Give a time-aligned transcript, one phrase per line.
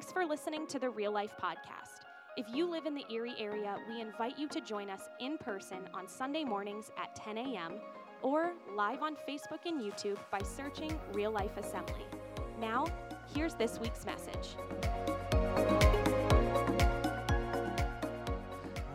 [0.00, 2.06] Thanks for listening to the Real Life Podcast.
[2.38, 5.80] If you live in the Erie area, we invite you to join us in person
[5.92, 7.74] on Sunday mornings at 10 a.m.
[8.22, 12.06] or live on Facebook and YouTube by searching Real Life Assembly.
[12.58, 12.86] Now,
[13.34, 14.56] here's this week's message.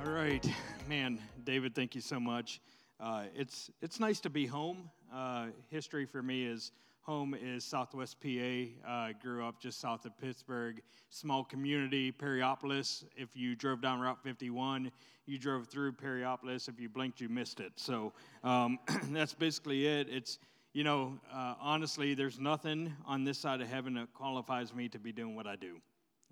[0.03, 0.43] All right,
[0.89, 2.61] man, David, thank you so much.
[2.99, 4.89] Uh, it's it's nice to be home.
[5.13, 6.71] Uh, history for me is
[7.05, 8.89] home is Southwest PA.
[8.89, 13.03] Uh, grew up just south of Pittsburgh, small community, Perryopolis.
[13.15, 14.91] If you drove down Route 51,
[15.27, 16.67] you drove through Perryopolis.
[16.67, 17.73] If you blinked, you missed it.
[17.75, 18.11] So
[18.43, 18.79] um,
[19.11, 20.07] that's basically it.
[20.09, 20.39] It's
[20.73, 24.99] you know, uh, honestly, there's nothing on this side of heaven that qualifies me to
[24.99, 25.77] be doing what I do.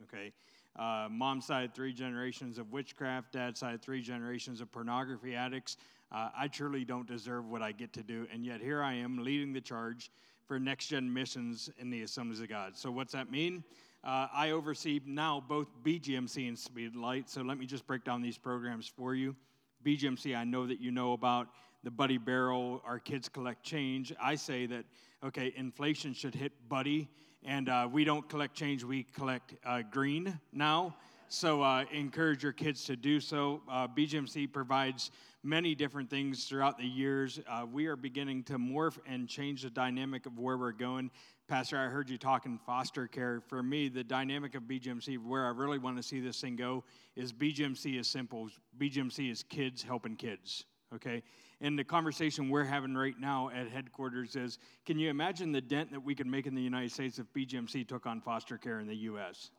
[0.03, 0.33] Okay.
[0.75, 3.31] Uh, mom's side, three generations of witchcraft.
[3.31, 5.77] Dad's side, three generations of pornography addicts.
[6.11, 9.23] Uh, I truly don't deserve what I get to do, and yet here I am
[9.23, 10.11] leading the charge
[10.47, 12.77] for next gen missions in the Assemblies of God.
[12.77, 13.63] So, what's that mean?
[14.03, 17.29] Uh, I oversee now both BGMC and Speedlight.
[17.29, 19.35] So, let me just break down these programs for you.
[19.83, 21.47] BGMC, I know that you know about
[21.83, 24.13] the Buddy Barrel, our kids collect change.
[24.21, 24.85] I say that,
[25.23, 27.09] okay, inflation should hit Buddy,
[27.43, 30.95] and uh, we don't collect change, we collect uh, green now.
[31.27, 33.61] So, uh, encourage your kids to do so.
[33.69, 35.11] Uh, BGMC provides
[35.43, 37.39] many different things throughout the years.
[37.47, 41.09] Uh, we are beginning to morph and change the dynamic of where we're going.
[41.47, 43.41] Pastor, I heard you talking foster care.
[43.47, 46.83] For me, the dynamic of BGMC, where I really want to see this thing go,
[47.15, 48.49] is BGMC is simple.
[48.77, 51.23] BGMC is kids helping kids, okay?
[51.59, 55.91] And the conversation we're having right now at headquarters is can you imagine the dent
[55.91, 58.87] that we could make in the United States if BGMC took on foster care in
[58.87, 59.49] the U.S.?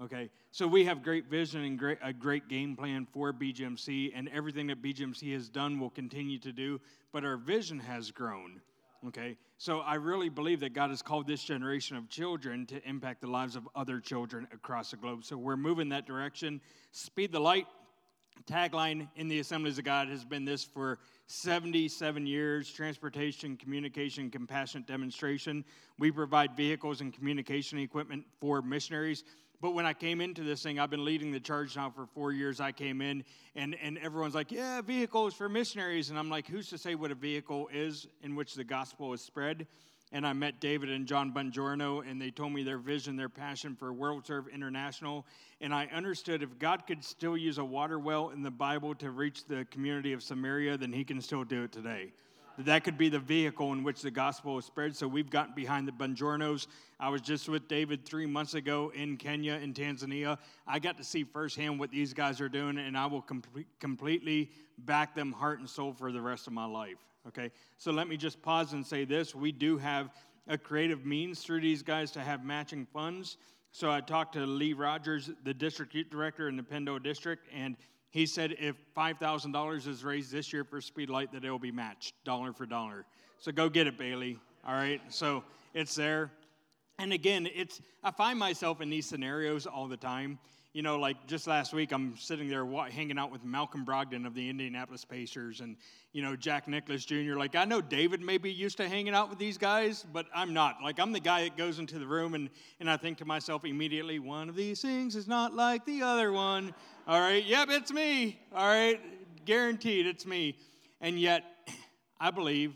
[0.00, 4.28] Okay, so we have great vision and great, a great game plan for BGMC, and
[4.30, 6.80] everything that BGMC has done will continue to do,
[7.12, 8.60] but our vision has grown.
[9.06, 13.20] Okay, so I really believe that God has called this generation of children to impact
[13.20, 15.24] the lives of other children across the globe.
[15.24, 16.60] So we're moving that direction.
[16.92, 17.66] Speed the light
[18.44, 24.86] tagline in the Assemblies of God has been this for 77 years transportation, communication, compassionate
[24.86, 25.64] demonstration.
[25.98, 29.24] We provide vehicles and communication equipment for missionaries.
[29.62, 32.32] But when I came into this thing, I've been leading the charge now for four
[32.32, 32.60] years.
[32.60, 33.22] I came in,
[33.54, 36.10] and, and everyone's like, Yeah, vehicles for missionaries.
[36.10, 39.20] And I'm like, Who's to say what a vehicle is in which the gospel is
[39.20, 39.68] spread?
[40.10, 43.76] And I met David and John Bongiorno, and they told me their vision, their passion
[43.76, 45.24] for WorldServe International.
[45.60, 49.10] And I understood if God could still use a water well in the Bible to
[49.10, 52.12] reach the community of Samaria, then he can still do it today
[52.58, 54.94] that could be the vehicle in which the gospel is spread.
[54.94, 56.66] So we've gotten behind the Bongiornos.
[57.00, 60.38] I was just with David three months ago in Kenya in Tanzania.
[60.66, 63.42] I got to see firsthand what these guys are doing, and I will com-
[63.80, 66.98] completely back them heart and soul for the rest of my life.
[67.28, 70.10] Okay, so let me just pause and say this: we do have
[70.48, 73.36] a creative means through these guys to have matching funds.
[73.70, 77.76] So I talked to Lee Rogers, the district director in the PennDel district, and
[78.12, 82.14] he said if $5,000 is raised this year for Speedlight, that it will be matched
[82.24, 83.06] dollar for dollar.
[83.38, 84.38] So go get it, Bailey.
[84.66, 85.00] All right.
[85.08, 85.42] So
[85.74, 86.30] it's there.
[86.98, 90.38] And again, it's I find myself in these scenarios all the time
[90.72, 94.34] you know, like just last week, I'm sitting there hanging out with Malcolm Brogdon of
[94.34, 95.76] the Indianapolis Pacers and,
[96.12, 97.34] you know, Jack Nicklaus Jr.
[97.36, 100.54] Like, I know David may be used to hanging out with these guys, but I'm
[100.54, 100.76] not.
[100.82, 102.48] Like, I'm the guy that goes into the room and,
[102.80, 106.32] and I think to myself immediately, one of these things is not like the other
[106.32, 106.74] one.
[107.06, 108.40] All right, yep, it's me.
[108.54, 108.98] All right,
[109.44, 110.56] guaranteed it's me.
[111.02, 111.44] And yet,
[112.18, 112.72] I believe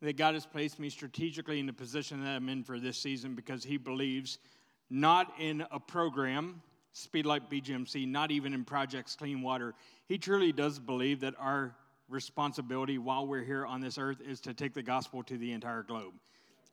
[0.00, 3.34] that God has placed me strategically in the position that I'm in for this season
[3.34, 4.38] because He believes
[4.88, 6.62] not in a program
[6.96, 9.74] Speedlight BGMC, not even in Projects Clean Water.
[10.06, 11.76] He truly does believe that our
[12.08, 15.82] responsibility while we're here on this earth is to take the gospel to the entire
[15.82, 16.14] globe.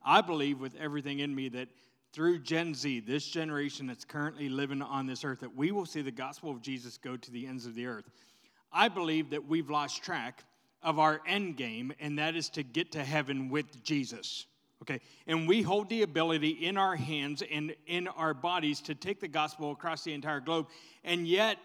[0.01, 1.67] I believe with everything in me that
[2.13, 6.01] through Gen Z, this generation that's currently living on this earth, that we will see
[6.01, 8.09] the gospel of Jesus go to the ends of the earth.
[8.71, 10.43] I believe that we've lost track
[10.81, 14.45] of our end game, and that is to get to heaven with Jesus.
[14.83, 19.21] Okay, and we hold the ability in our hands and in our bodies to take
[19.21, 20.67] the gospel across the entire globe.
[21.05, 21.57] And yet,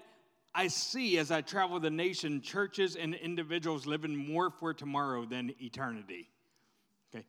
[0.55, 5.53] I see as I travel the nation, churches and individuals living more for tomorrow than
[5.61, 6.29] eternity.
[7.13, 7.25] Okay,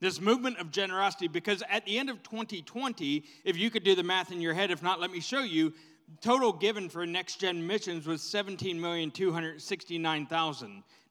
[0.00, 4.02] this movement of generosity because at the end of 2020, if you could do the
[4.02, 5.72] math in your head, if not, let me show you,
[6.20, 8.22] total given for next gen missions was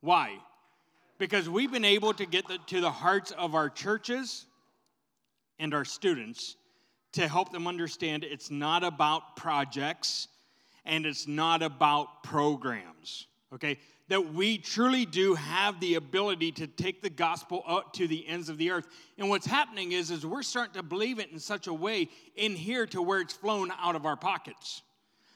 [0.00, 0.40] Why?
[1.22, 4.46] because we've been able to get the, to the hearts of our churches
[5.60, 6.56] and our students
[7.12, 10.26] to help them understand it's not about projects
[10.84, 13.78] and it's not about programs, okay?
[14.08, 18.48] That we truly do have the ability to take the gospel up to the ends
[18.48, 18.86] of the earth.
[19.18, 22.56] And what's happening is, is we're starting to believe it in such a way in
[22.56, 24.82] here to where it's flown out of our pockets.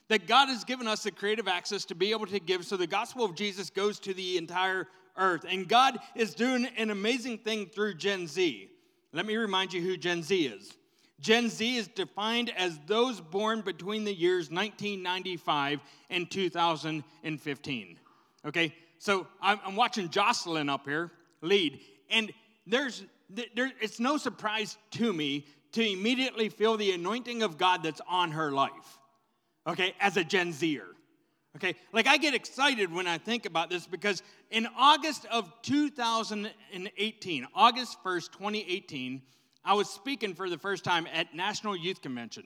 [0.09, 2.87] That God has given us the creative access to be able to give, so the
[2.87, 4.87] gospel of Jesus goes to the entire
[5.17, 5.45] earth.
[5.49, 8.71] And God is doing an amazing thing through Gen Z.
[9.13, 10.77] Let me remind you who Gen Z is.
[11.21, 15.81] Gen Z is defined as those born between the years 1995
[16.11, 17.99] and 2015.
[18.47, 21.11] Okay, so I'm, watching Jocelyn up here
[21.43, 22.33] lead, and
[22.67, 28.01] there's there, it's no surprise to me to immediately feel the anointing of God that's
[28.09, 28.99] on her life.
[29.67, 30.87] Okay, as a Gen Zer.
[31.57, 37.47] Okay, like I get excited when I think about this because in August of 2018,
[37.55, 39.23] August 1st, 2018,
[39.65, 42.45] I was speaking for the first time at National Youth Convention.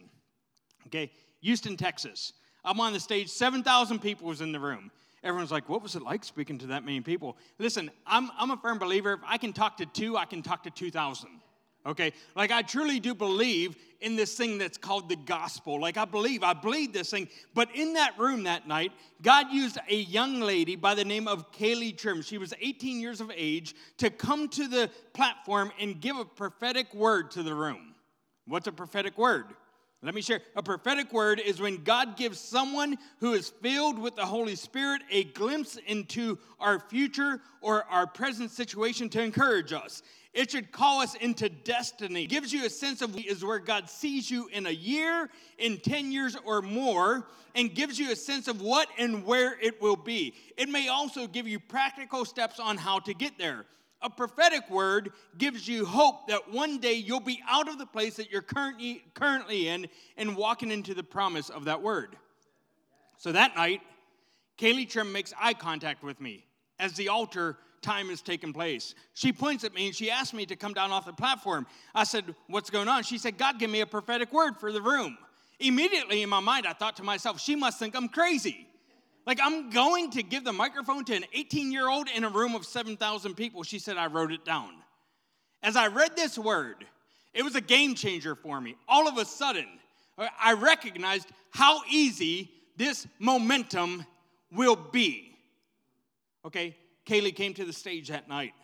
[0.87, 1.11] Okay,
[1.43, 2.33] Houston, Texas.
[2.65, 4.91] I'm on the stage, 7,000 people was in the room.
[5.23, 7.37] Everyone's like, what was it like speaking to that many people?
[7.59, 9.13] Listen, I'm, I'm a firm believer.
[9.15, 11.29] If I can talk to two, I can talk to 2,000
[11.87, 12.13] okay?
[12.35, 15.81] Like, I truly do believe in this thing that's called the gospel.
[15.81, 17.29] Like, I believe, I believe this thing.
[17.55, 21.53] But in that room that night, God used a young lady by the name of
[21.53, 22.23] Kaylee Trim.
[22.23, 26.93] She was 18 years of age to come to the platform and give a prophetic
[26.95, 27.95] word to the room.
[28.47, 29.47] What's a prophetic word?
[30.03, 30.41] Let me share.
[30.57, 35.03] A prophetic word is when God gives someone who is filled with the Holy Spirit
[35.11, 40.03] a glimpse into our future or our present situation to encourage us.
[40.33, 42.23] It should call us into destiny.
[42.23, 45.77] It gives you a sense of is where God sees you in a year, in
[45.79, 49.97] 10 years or more, and gives you a sense of what and where it will
[49.97, 50.33] be.
[50.57, 53.67] It may also give you practical steps on how to get there.
[54.03, 58.17] A prophetic word gives you hope that one day you'll be out of the place
[58.17, 62.17] that you're currently, currently in and walking into the promise of that word.
[63.19, 63.83] So that night,
[64.57, 66.45] Kaylee Trim makes eye contact with me
[66.79, 68.95] as the altar time has taken place.
[69.15, 71.67] She points at me and she asked me to come down off the platform.
[71.95, 73.03] I said, What's going on?
[73.03, 75.19] She said, God, give me a prophetic word for the room.
[75.59, 78.67] Immediately in my mind, I thought to myself, She must think I'm crazy.
[79.31, 82.57] Like, I'm going to give the microphone to an 18 year old in a room
[82.57, 83.63] of 7,000 people.
[83.63, 84.71] She said, I wrote it down.
[85.63, 86.85] As I read this word,
[87.33, 88.75] it was a game changer for me.
[88.89, 89.69] All of a sudden,
[90.19, 94.05] I recognized how easy this momentum
[94.51, 95.37] will be.
[96.45, 96.75] Okay,
[97.07, 98.55] Kaylee came to the stage that night,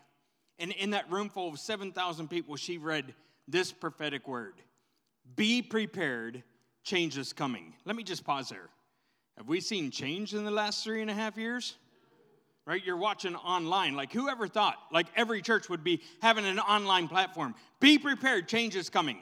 [0.59, 3.15] and in that room full of 7,000 people, she read
[3.47, 4.55] this prophetic word
[5.37, 6.43] Be prepared,
[6.83, 7.73] change is coming.
[7.85, 8.69] Let me just pause there.
[9.37, 11.77] Have we seen change in the last three and a half years?
[12.65, 12.83] Right?
[12.85, 13.95] You're watching online.
[13.95, 17.55] Like, whoever thought, like, every church would be having an online platform?
[17.79, 19.19] Be prepared, change is coming.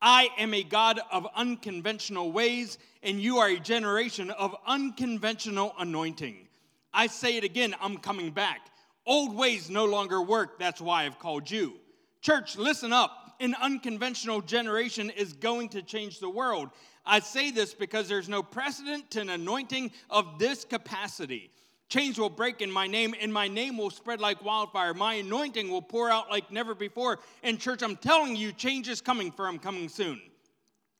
[0.00, 6.46] I am a God of unconventional ways, and you are a generation of unconventional anointing.
[6.92, 8.60] I say it again, I'm coming back.
[9.06, 10.58] Old ways no longer work.
[10.58, 11.74] That's why I've called you.
[12.20, 13.25] Church, listen up.
[13.40, 16.70] An unconventional generation is going to change the world.
[17.04, 21.50] I say this because there's no precedent to an anointing of this capacity.
[21.88, 24.92] Chains will break in my name, and my name will spread like wildfire.
[24.92, 27.20] My anointing will pour out like never before.
[27.44, 30.20] And, church, I'm telling you, change is coming for I'm coming soon.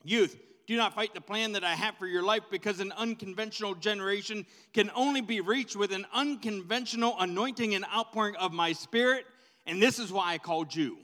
[0.03, 3.73] Youth, Do not fight the plan that I have for your life because an unconventional
[3.73, 9.25] generation can only be reached with an unconventional anointing and outpouring of my spirit.
[9.65, 10.97] And this is why I called you.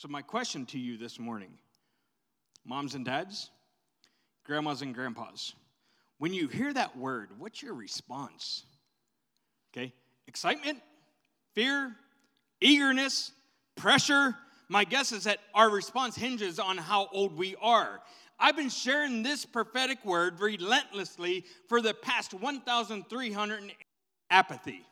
[0.00, 1.50] So, my question to you this morning
[2.64, 3.50] moms and dads,
[4.46, 5.52] grandmas and grandpas,
[6.16, 8.64] when you hear that word, what's your response?
[9.70, 9.92] Okay,
[10.26, 10.78] excitement,
[11.54, 11.94] fear,
[12.62, 13.32] eagerness,
[13.76, 14.34] pressure.
[14.70, 18.00] My guess is that our response hinges on how old we are.
[18.38, 23.72] I've been sharing this prophetic word relentlessly for the past 1,300
[24.30, 24.82] apathy.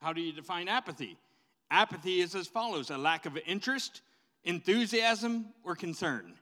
[0.00, 1.18] How do you define apathy?
[1.70, 4.02] Apathy is as follows a lack of interest,
[4.44, 6.34] enthusiasm, or concern.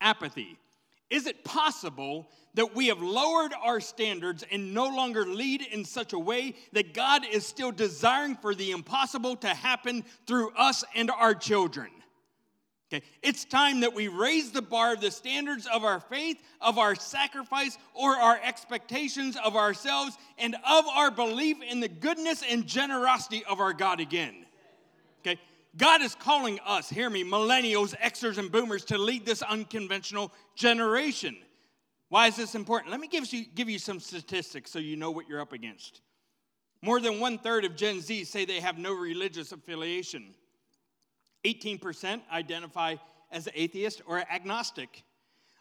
[0.00, 0.58] Apathy.
[1.10, 6.12] Is it possible that we have lowered our standards and no longer lead in such
[6.12, 11.10] a way that God is still desiring for the impossible to happen through us and
[11.10, 11.90] our children?
[12.94, 16.78] Okay, it's time that we raise the bar of the standards of our faith, of
[16.78, 22.66] our sacrifice, or our expectations of ourselves, and of our belief in the goodness and
[22.66, 24.46] generosity of our God again.
[25.22, 25.40] Okay,
[25.76, 31.36] God is calling us, hear me, millennials, Xers, and boomers to lead this unconventional generation.
[32.10, 32.92] Why is this important?
[32.92, 36.00] Let me give you, give you some statistics so you know what you're up against.
[36.80, 40.34] More than one third of Gen Z say they have no religious affiliation.
[41.44, 42.96] 18% identify
[43.30, 45.04] as atheist or agnostic.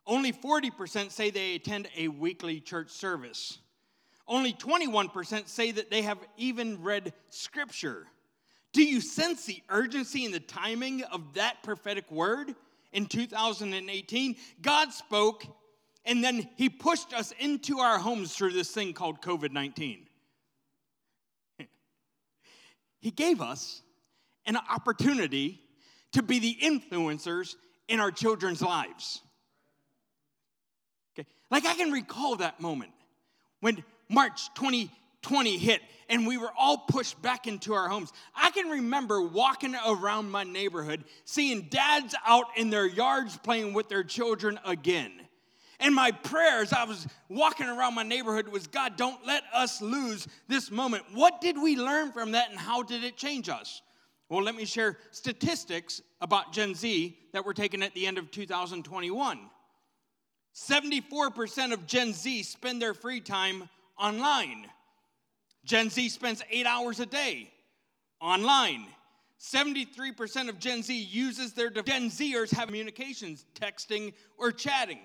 [0.06, 3.60] Only 40% say they attend a weekly church service.
[4.28, 8.08] Only 21% say that they have even read scripture.
[8.72, 12.56] Do you sense the urgency and the timing of that prophetic word
[12.92, 14.36] in 2018?
[14.62, 15.46] God spoke,
[16.06, 20.08] and then He pushed us into our homes through this thing called COVID 19.
[23.00, 23.82] He gave us
[24.46, 25.63] an opportunity
[26.14, 27.56] to be the influencers
[27.88, 29.22] in our children's lives.
[31.18, 32.92] Okay, like I can recall that moment
[33.60, 38.12] when March 2020 hit and we were all pushed back into our homes.
[38.36, 43.90] I can remember walking around my neighborhood, seeing dads out in their yards playing with
[43.90, 45.12] their children again.
[45.80, 50.28] And my prayers, I was walking around my neighborhood, was God, don't let us lose
[50.48, 51.04] this moment.
[51.14, 53.82] What did we learn from that and how did it change us?
[54.30, 58.32] Well, let me share statistics about Gen Z that were taken at the end of
[58.32, 59.50] 2021.
[60.56, 64.68] 74% of Gen Z spend their free time online.
[65.66, 67.52] Gen Z spends eight hours a day
[68.20, 68.86] online.
[69.40, 75.00] 73% of Gen Z uses their Gen Zers have communications, texting, or chatting.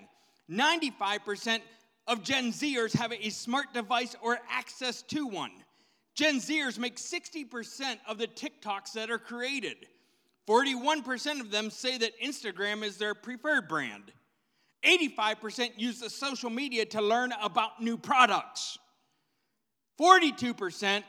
[0.49, 1.59] 95%
[2.07, 5.51] of Gen Zers have a smart device or access to one.
[6.19, 9.77] Gen Zers make 60% of the TikToks that are created.
[10.49, 14.11] 41% of them say that Instagram is their preferred brand.
[14.83, 18.77] 85% use the social media to learn about new products.
[19.97, 21.05] 42%,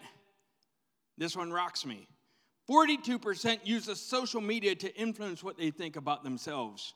[1.18, 2.06] this one rocks me.
[2.70, 6.94] 42% use the social media to influence what they think about themselves.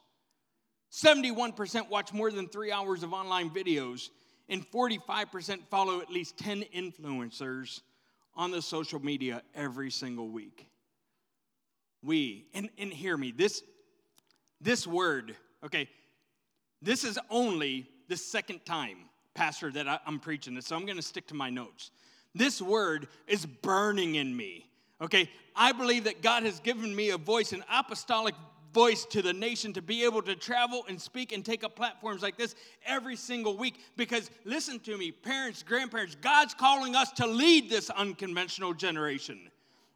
[0.93, 4.11] 71% watch more than three hours of online videos,
[4.49, 7.81] and 45% follow at least 10 influencers
[8.37, 10.67] on the social media every single week.
[12.03, 13.63] We, and, and hear me, this,
[14.61, 15.89] this word, okay,
[16.83, 21.03] this is only the second time pastor, that I, am preaching this, so I'm to
[21.03, 21.91] stick to my notes.
[22.35, 24.71] This word is burning in me.
[25.01, 28.35] Okay, I believe that God has given me a voice, an apostolic
[28.75, 32.21] voice to the nation to be able to travel and speak and take up platforms
[32.21, 32.55] like this
[32.85, 33.77] every single week.
[33.97, 39.41] Because listen to me, parents, grandparents, God's calling us to lead this unconventional generation.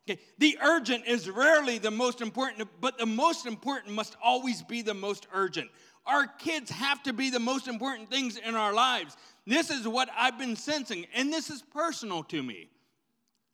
[0.09, 4.81] Okay, the urgent is rarely the most important, but the most important must always be
[4.81, 5.69] the most urgent.
[6.07, 9.19] Our kids have to be the most important things in our lives.
[9.47, 12.71] This is what I've been sensing, and this is personal to me.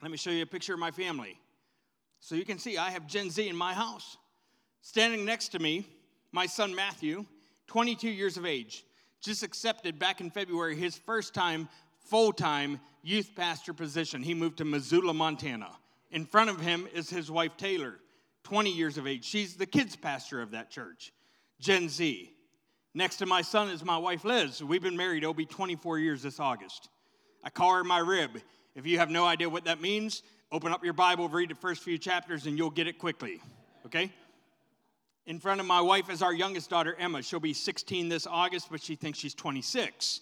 [0.01, 1.41] Let me show you a picture of my family.
[2.21, 4.17] So you can see I have Gen Z in my house.
[4.87, 5.87] Standing next to me,
[6.31, 7.25] my son Matthew,
[7.69, 8.85] 22 years of age,
[9.23, 14.23] just accepted back in February his first time full time youth pastor position.
[14.23, 15.71] He moved to Missoula, Montana.
[16.11, 17.95] In front of him is his wife Taylor,
[18.43, 19.25] 20 years of age.
[19.25, 21.15] She's the kids pastor of that church,
[21.59, 22.31] Gen Z.
[22.93, 24.63] Next to my son is my wife, Liz.
[24.63, 26.91] We've been married, it'll be 24 years this August.
[27.43, 28.39] I call her my rib.
[28.75, 30.23] If you have no idea what that means,
[30.53, 33.41] open up your Bible, read the first few chapters, and you'll get it quickly.
[33.87, 34.13] Okay?
[35.27, 37.23] In front of my wife is our youngest daughter, Emma.
[37.23, 40.21] She'll be 16 this August, but she thinks she's 26.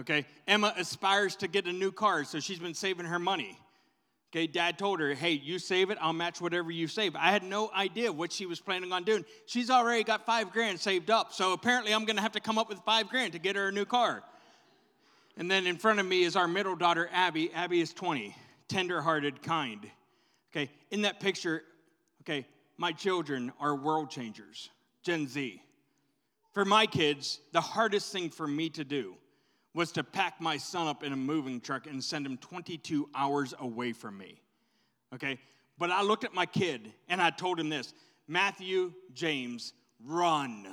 [0.00, 0.26] Okay?
[0.46, 3.58] Emma aspires to get a new car, so she's been saving her money.
[4.34, 7.14] Okay, dad told her, hey, you save it, I'll match whatever you save.
[7.14, 9.24] I had no idea what she was planning on doing.
[9.46, 12.68] She's already got five grand saved up, so apparently I'm gonna have to come up
[12.68, 14.24] with five grand to get her a new car.
[15.36, 17.52] And then in front of me is our middle daughter, Abby.
[17.52, 18.34] Abby is 20,
[18.66, 19.88] tender-hearted, kind.
[20.52, 21.62] Okay, in that picture,
[22.22, 22.44] okay,
[22.76, 24.70] my children are world changers,
[25.02, 25.62] Gen Z.
[26.52, 29.14] For my kids, the hardest thing for me to do
[29.74, 33.54] was to pack my son up in a moving truck and send him 22 hours
[33.58, 34.40] away from me.
[35.12, 35.38] Okay?
[35.78, 37.92] But I looked at my kid and I told him this
[38.28, 39.72] Matthew, James,
[40.04, 40.66] run.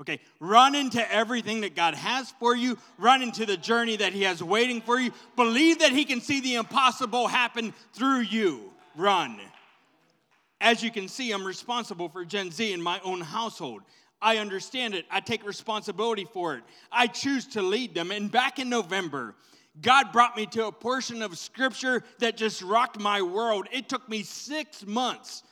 [0.00, 2.78] Okay, run into everything that God has for you.
[2.96, 5.12] Run into the journey that He has waiting for you.
[5.36, 8.72] Believe that He can see the impossible happen through you.
[8.96, 9.38] Run.
[10.60, 13.82] As you can see, I'm responsible for Gen Z in my own household.
[14.22, 15.06] I understand it.
[15.10, 16.62] I take responsibility for it.
[16.92, 18.10] I choose to lead them.
[18.10, 19.34] And back in November,
[19.80, 23.68] God brought me to a portion of scripture that just rocked my world.
[23.72, 25.42] It took me six months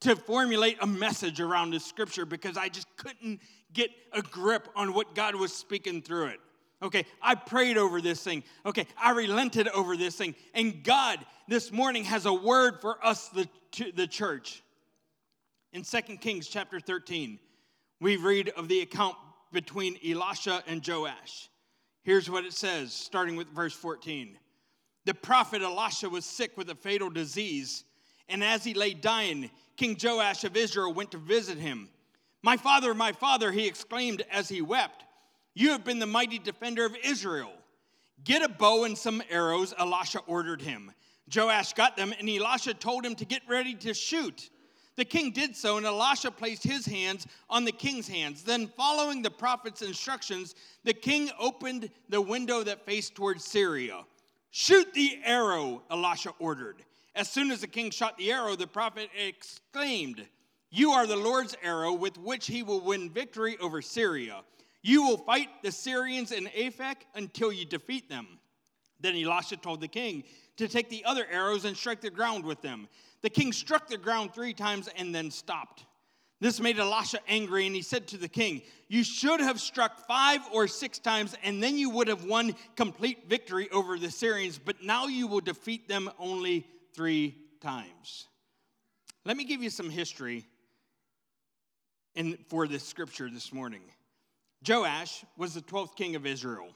[0.00, 3.40] to formulate a message around this scripture because I just couldn't
[3.72, 6.40] get a grip on what God was speaking through it.
[6.80, 8.44] Okay, I prayed over this thing.
[8.64, 10.34] Okay, I relented over this thing.
[10.54, 11.18] And God
[11.48, 13.48] this morning has a word for us, the,
[13.96, 14.62] the church.
[15.72, 17.38] In 2 Kings chapter 13,
[18.00, 19.16] we read of the account
[19.52, 21.48] between Elisha and Joash.
[22.02, 24.38] Here's what it says, starting with verse 14.
[25.04, 27.84] The prophet Elisha was sick with a fatal disease,
[28.28, 31.88] and as he lay dying, King Joash of Israel went to visit him.
[32.42, 35.04] My father, my father, he exclaimed as he wept,
[35.58, 37.50] You have been the mighty defender of Israel.
[38.22, 40.92] Get a bow and some arrows, Elisha ordered him.
[41.34, 44.50] Joash got them, and Elisha told him to get ready to shoot.
[44.94, 48.44] The king did so, and Elisha placed his hands on the king's hands.
[48.44, 54.04] Then, following the prophet's instructions, the king opened the window that faced towards Syria.
[54.52, 56.84] Shoot the arrow, Elisha ordered.
[57.16, 60.24] As soon as the king shot the arrow, the prophet exclaimed,
[60.70, 64.44] You are the Lord's arrow with which he will win victory over Syria.
[64.82, 68.38] You will fight the Syrians in Aphek until you defeat them.
[69.00, 70.24] Then Elisha told the king
[70.56, 72.88] to take the other arrows and strike the ground with them.
[73.22, 75.84] The king struck the ground three times and then stopped.
[76.40, 80.40] This made Elisha angry, and he said to the king, You should have struck five
[80.52, 84.82] or six times, and then you would have won complete victory over the Syrians, but
[84.82, 86.64] now you will defeat them only
[86.94, 88.28] three times.
[89.24, 90.46] Let me give you some history
[92.14, 93.82] in, for this scripture this morning.
[94.66, 96.68] Joash was the 12th king of Israel.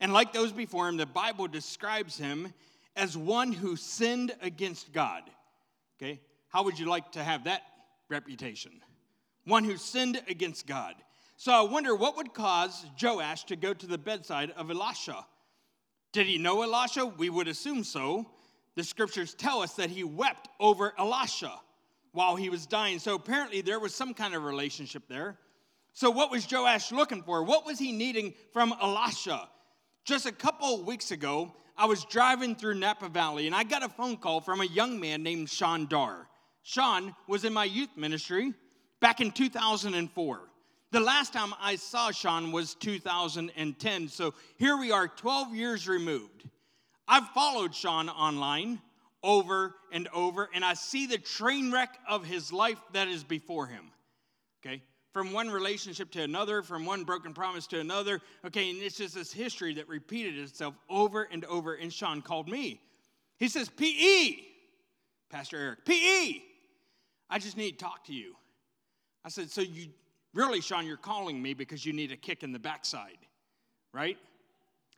[0.00, 2.52] And like those before him, the Bible describes him
[2.96, 5.22] as one who sinned against God.
[5.96, 6.20] Okay?
[6.48, 7.62] How would you like to have that
[8.08, 8.72] reputation?
[9.44, 10.94] One who sinned against God.
[11.36, 15.24] So I wonder what would cause Joash to go to the bedside of Elisha.
[16.12, 17.06] Did he know Elisha?
[17.06, 18.26] We would assume so.
[18.74, 21.52] The scriptures tell us that he wept over Elisha
[22.12, 22.98] while he was dying.
[22.98, 25.38] So apparently there was some kind of relationship there.
[25.92, 27.42] So what was Joash looking for?
[27.42, 29.48] What was he needing from Elisha?
[30.04, 33.88] Just a couple weeks ago, I was driving through Napa Valley and I got a
[33.88, 36.28] phone call from a young man named Sean Dar.
[36.62, 38.54] Sean was in my youth ministry
[39.00, 40.40] back in 2004.
[40.92, 46.48] The last time I saw Sean was 2010, so here we are 12 years removed.
[47.08, 48.80] I've followed Sean online
[49.22, 53.66] over and over, and I see the train wreck of his life that is before
[53.66, 53.90] him.
[54.60, 54.82] Okay?
[55.12, 58.20] From one relationship to another, from one broken promise to another.
[58.46, 61.74] Okay, and it's just this history that repeated itself over and over.
[61.74, 62.80] And Sean called me.
[63.38, 64.36] He says, PE,
[65.30, 66.42] Pastor Eric, PE,
[67.28, 68.34] I just need to talk to you.
[69.24, 69.88] I said, So you
[70.32, 73.18] really, Sean, you're calling me because you need a kick in the backside,
[73.92, 74.16] right?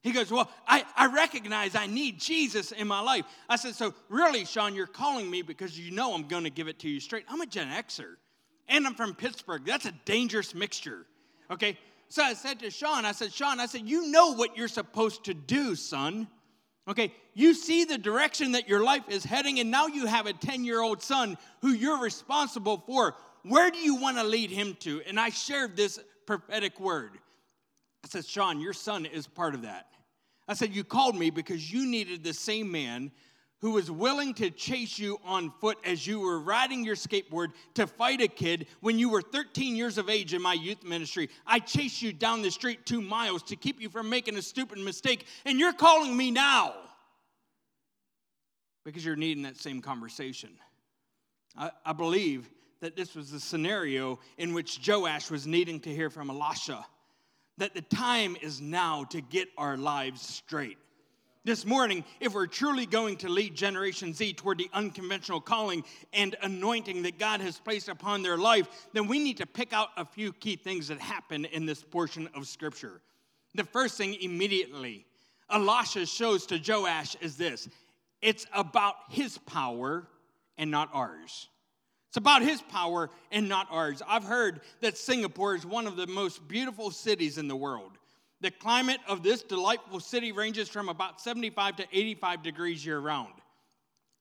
[0.02, 3.24] He goes, Well, I, I recognize I need Jesus in my life.
[3.48, 6.68] I said, So really, Sean, you're calling me because you know I'm going to give
[6.68, 7.24] it to you straight.
[7.28, 8.16] I'm a Gen Xer
[8.68, 9.62] and I'm from Pittsburgh.
[9.64, 11.06] That's a dangerous mixture.
[11.50, 11.78] Okay?
[12.08, 15.24] So I said to Sean, I said, Sean, I said, you know what you're supposed
[15.24, 16.28] to do, son.
[16.86, 20.34] Okay, you see the direction that your life is heading, and now you have a
[20.34, 23.14] 10 year old son who you're responsible for.
[23.42, 25.02] Where do you want to lead him to?
[25.06, 27.18] And I shared this prophetic word.
[28.04, 29.86] I said, Sean, your son is part of that.
[30.46, 33.12] I said, You called me because you needed the same man
[33.64, 37.86] who was willing to chase you on foot as you were riding your skateboard to
[37.86, 41.30] fight a kid when you were 13 years of age in my youth ministry.
[41.46, 44.76] I chased you down the street two miles to keep you from making a stupid
[44.76, 46.74] mistake, and you're calling me now
[48.84, 50.50] because you're needing that same conversation.
[51.56, 52.50] I, I believe
[52.82, 56.84] that this was the scenario in which Joash was needing to hear from Elisha
[57.56, 60.76] that the time is now to get our lives straight
[61.46, 66.34] This morning, if we're truly going to lead Generation Z toward the unconventional calling and
[66.40, 70.06] anointing that God has placed upon their life, then we need to pick out a
[70.06, 73.02] few key things that happen in this portion of Scripture.
[73.54, 75.04] The first thing immediately
[75.50, 77.68] Elisha shows to Joash is this
[78.22, 80.08] it's about his power
[80.56, 81.50] and not ours.
[82.08, 84.00] It's about his power and not ours.
[84.08, 87.98] I've heard that Singapore is one of the most beautiful cities in the world.
[88.40, 93.32] The climate of this delightful city ranges from about 75 to 85 degrees year round.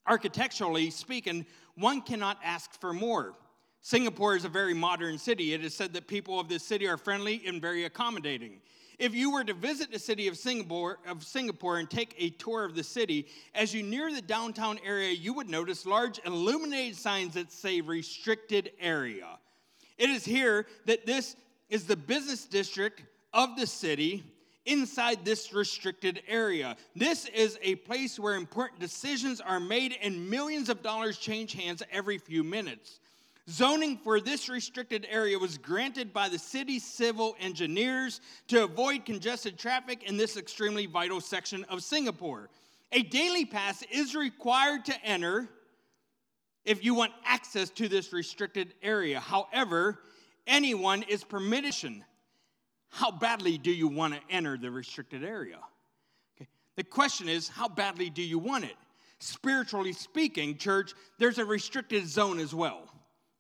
[0.06, 1.46] Architecturally speaking,
[1.76, 3.36] one cannot ask for more.
[3.82, 5.54] Singapore is a very modern city.
[5.54, 8.62] It is said that people of this city are friendly and very accommodating.
[9.00, 12.64] If you were to visit the city of Singapore, of Singapore and take a tour
[12.64, 17.34] of the city, as you near the downtown area, you would notice large illuminated signs
[17.34, 19.40] that say restricted area.
[19.98, 21.36] It is here that this
[21.70, 24.24] is the business district of the city
[24.66, 26.76] inside this restricted area.
[26.96, 31.84] This is a place where important decisions are made and millions of dollars change hands
[31.92, 33.00] every few minutes.
[33.50, 39.60] Zoning for this restricted area was granted by the city civil engineers to avoid congested
[39.60, 42.50] traffic in this extremely vital section of Singapore.
[42.94, 45.50] A daily pass is required to enter
[46.64, 49.20] if you want access to this restricted area.
[49.20, 50.00] However,
[50.48, 51.74] anyone is permitted
[52.94, 55.58] how badly do you want to enter the restricted area?
[56.38, 56.48] Okay.
[56.76, 58.76] The question is, how badly do you want it?
[59.18, 62.84] Spiritually speaking, church, there's a restricted zone as well.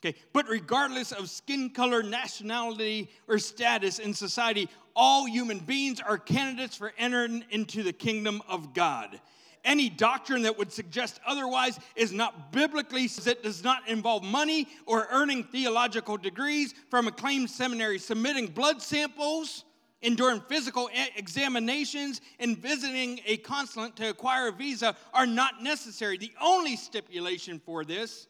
[0.04, 6.18] Okay, but regardless of skin color, nationality, or status in society, all human beings are
[6.18, 9.22] candidates for entering into the kingdom of God.
[9.63, 15.08] Any doctrine that would suggest otherwise is not biblically, it does not involve money or
[15.10, 19.63] earning theological degrees from acclaimed seminaries, submitting blood samples,
[20.02, 26.17] enduring physical examinations, and visiting a consulate to acquire a visa are not necessary.
[26.17, 28.28] The only stipulation for this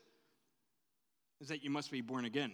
[1.41, 2.53] is that you must be born again.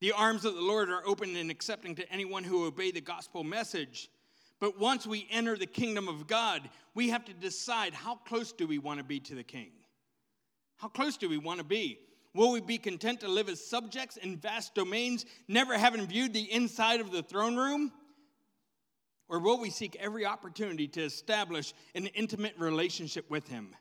[0.00, 3.44] The arms of the Lord are open and accepting to anyone who obey the gospel
[3.44, 4.08] message.
[4.58, 8.66] But once we enter the kingdom of God, we have to decide how close do
[8.66, 9.70] we want to be to the king?
[10.76, 11.98] How close do we want to be?
[12.34, 16.52] Will we be content to live as subjects in vast domains, never having viewed the
[16.52, 17.92] inside of the throne room?
[19.28, 23.74] Or will we seek every opportunity to establish an intimate relationship with him?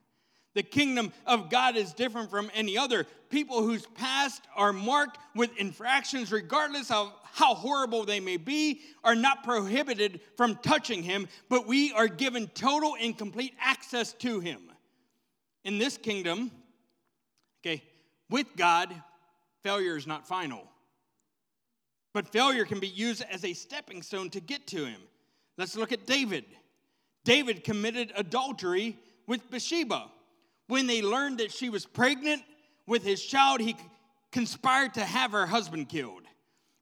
[0.56, 3.06] The kingdom of God is different from any other.
[3.30, 9.16] People whose past are marked with infractions, regardless of how horrible they may be, are
[9.16, 14.62] not prohibited from touching him, but we are given total and complete access to him.
[15.66, 16.50] In this kingdom,
[17.62, 17.84] okay,
[18.30, 18.96] with God,
[19.62, 20.64] failure is not final.
[22.14, 25.02] But failure can be used as a stepping stone to get to him.
[25.58, 26.46] Let's look at David.
[27.26, 30.12] David committed adultery with Bathsheba.
[30.68, 32.44] When they learned that she was pregnant
[32.88, 33.76] with his child, he
[34.32, 36.24] conspired to have her husband killed.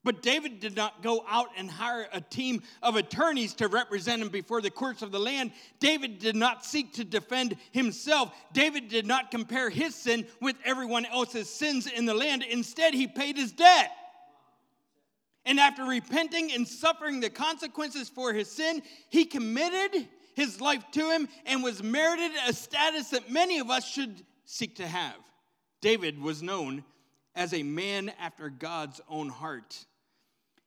[0.06, 4.28] But David did not go out and hire a team of attorneys to represent him
[4.28, 5.52] before the courts of the land.
[5.80, 8.34] David did not seek to defend himself.
[8.52, 12.44] David did not compare his sin with everyone else's sins in the land.
[12.44, 13.92] Instead, he paid his debt.
[15.46, 21.10] And after repenting and suffering the consequences for his sin, he committed his life to
[21.12, 25.16] him and was merited a status that many of us should seek to have.
[25.82, 26.84] David was known
[27.36, 29.86] as a man after God's own heart.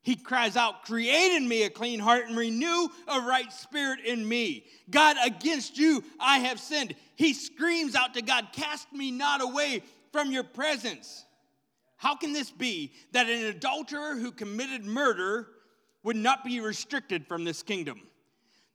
[0.03, 4.29] He cries out, Create in me a clean heart and renew a right spirit in
[4.29, 4.65] me.
[4.89, 6.95] God, against you I have sinned.
[7.17, 11.25] He screams out to God, Cast me not away from your presence.
[11.97, 15.49] How can this be that an adulterer who committed murder
[16.03, 18.01] would not be restricted from this kingdom?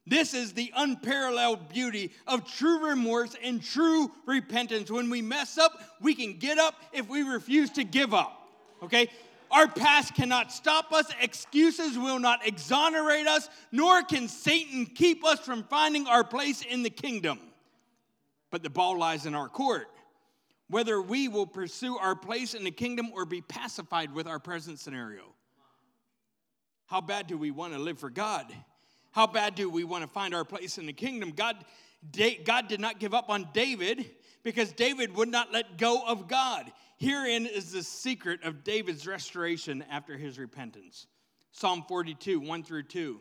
[0.07, 4.89] This is the unparalleled beauty of true remorse and true repentance.
[4.89, 8.47] When we mess up, we can get up if we refuse to give up.
[8.81, 9.09] Okay?
[9.51, 15.39] Our past cannot stop us, excuses will not exonerate us, nor can Satan keep us
[15.41, 17.39] from finding our place in the kingdom.
[18.49, 19.87] But the ball lies in our court.
[20.69, 24.79] Whether we will pursue our place in the kingdom or be pacified with our present
[24.79, 25.23] scenario.
[26.87, 28.51] How bad do we want to live for God?
[29.12, 31.32] How bad do we want to find our place in the kingdom?
[31.32, 31.58] God,
[32.45, 34.10] God did not give up on David
[34.43, 36.71] because David would not let go of God.
[36.97, 41.08] Herein is the secret of David's restoration after his repentance.
[41.52, 43.19] Psalm 42, 1 through 2.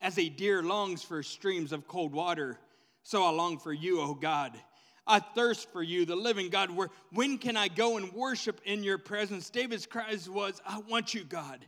[0.00, 2.58] As a deer longs for streams of cold water,
[3.02, 4.52] so I long for you, O God.
[5.06, 6.70] I thirst for you, the living God.
[6.70, 9.48] Where, when can I go and worship in your presence?
[9.48, 11.64] David's cries was, I want you, God.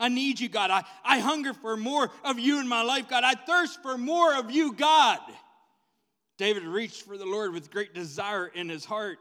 [0.00, 0.70] I need you, God.
[0.70, 3.22] I, I hunger for more of you in my life, God.
[3.22, 5.18] I thirst for more of you, God.
[6.38, 9.18] David reached for the Lord with great desire in his heart.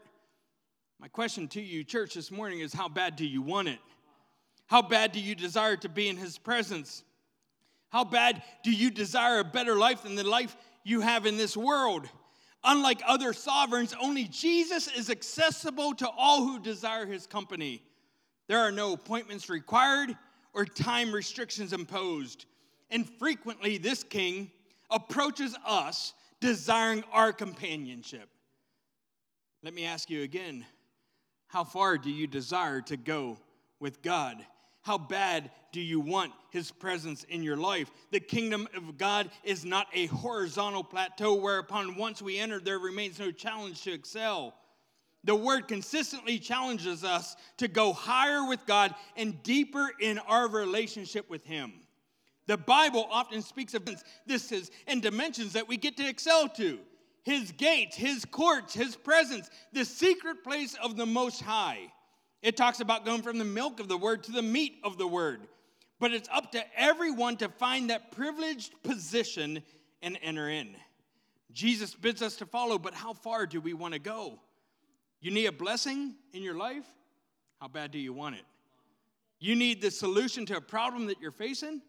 [1.01, 3.79] My question to you, church, this morning is how bad do you want it?
[4.67, 7.03] How bad do you desire to be in his presence?
[7.89, 11.57] How bad do you desire a better life than the life you have in this
[11.57, 12.07] world?
[12.63, 17.81] Unlike other sovereigns, only Jesus is accessible to all who desire his company.
[18.47, 20.15] There are no appointments required
[20.53, 22.45] or time restrictions imposed.
[22.89, 24.51] And frequently, this king
[24.89, 28.29] approaches us desiring our companionship.
[29.61, 30.65] Let me ask you again
[31.47, 33.37] how far do you desire to go
[33.79, 34.45] with God?
[34.81, 37.91] How bad do you want his presence in your life?
[38.11, 43.19] The kingdom of God is not a horizontal plateau whereupon once we enter, there remains
[43.19, 44.55] no challenge to excel.
[45.23, 51.29] The word consistently challenges us to go higher with God and deeper in our relationship
[51.29, 51.73] with him.
[52.47, 53.87] The Bible often speaks of
[54.25, 56.79] this is in dimensions that we get to excel to.
[57.23, 61.91] His gates, his courts, his presence, the secret place of the Most High.
[62.41, 65.07] It talks about going from the milk of the word to the meat of the
[65.07, 65.41] word.
[65.99, 69.61] But it's up to everyone to find that privileged position
[70.01, 70.75] and enter in.
[71.51, 74.39] Jesus bids us to follow, but how far do we want to go?
[75.21, 76.85] You need a blessing in your life?
[77.59, 78.45] How bad do you want it?
[79.39, 81.81] You need the solution to a problem that you're facing?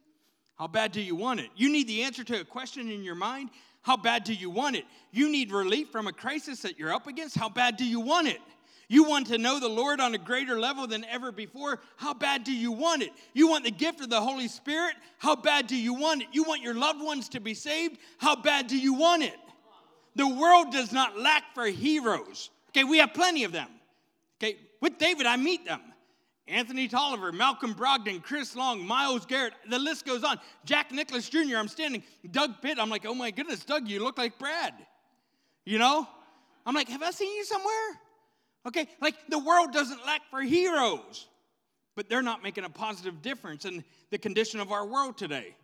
[0.56, 1.48] How bad do you want it?
[1.56, 3.50] You need the answer to a question in your mind?
[3.82, 4.84] How bad do you want it?
[5.10, 7.36] You need relief from a crisis that you're up against?
[7.36, 8.40] How bad do you want it?
[8.88, 11.80] You want to know the Lord on a greater level than ever before?
[11.96, 13.10] How bad do you want it?
[13.32, 14.96] You want the gift of the Holy Spirit?
[15.18, 16.28] How bad do you want it?
[16.32, 17.98] You want your loved ones to be saved?
[18.18, 19.36] How bad do you want it?
[20.16, 22.50] The world does not lack for heroes.
[22.70, 23.68] Okay, we have plenty of them.
[24.42, 25.80] Okay, with David, I meet them.
[26.46, 30.38] Anthony Tolliver, Malcolm Brogdon, Chris Long, Myles Garrett, the list goes on.
[30.64, 32.02] Jack Nicklaus Jr., I'm standing.
[32.30, 34.74] Doug Pitt, I'm like, oh my goodness, Doug, you look like Brad.
[35.64, 36.09] You know?
[36.66, 38.00] I'm like, have I seen you somewhere?
[38.66, 41.28] Okay, like the world doesn't lack for heroes,
[41.96, 45.54] but they're not making a positive difference in the condition of our world today.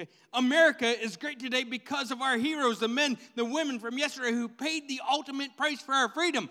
[0.00, 4.32] Okay, America is great today because of our heroes, the men, the women from yesterday
[4.32, 6.48] who paid the ultimate price for our freedom.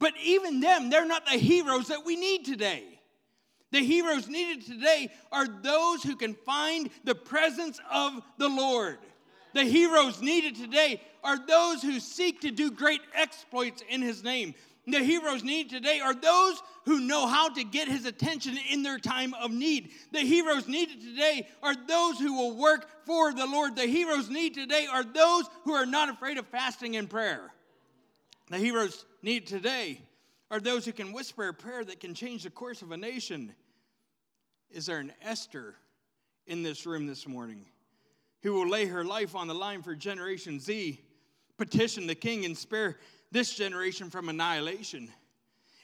[0.00, 2.84] But even them, they're not the heroes that we need today.
[3.70, 8.98] The heroes needed today are those who can find the presence of the Lord.
[9.54, 14.54] The heroes needed today are those who seek to do great exploits in His name.
[14.86, 18.98] The heroes need today are those who know how to get his attention in their
[18.98, 19.90] time of need.
[20.12, 23.76] The heroes needed today are those who will work for the Lord.
[23.76, 27.52] The heroes need today are those who are not afraid of fasting and prayer.
[28.48, 30.00] The heroes need today
[30.50, 33.54] are those who can whisper a prayer that can change the course of a nation.
[34.70, 35.76] Is there an Esther
[36.46, 37.66] in this room this morning
[38.42, 41.00] who will lay her life on the line for Generation Z,
[41.58, 42.98] petition the king, and spare
[43.32, 45.10] this generation from annihilation?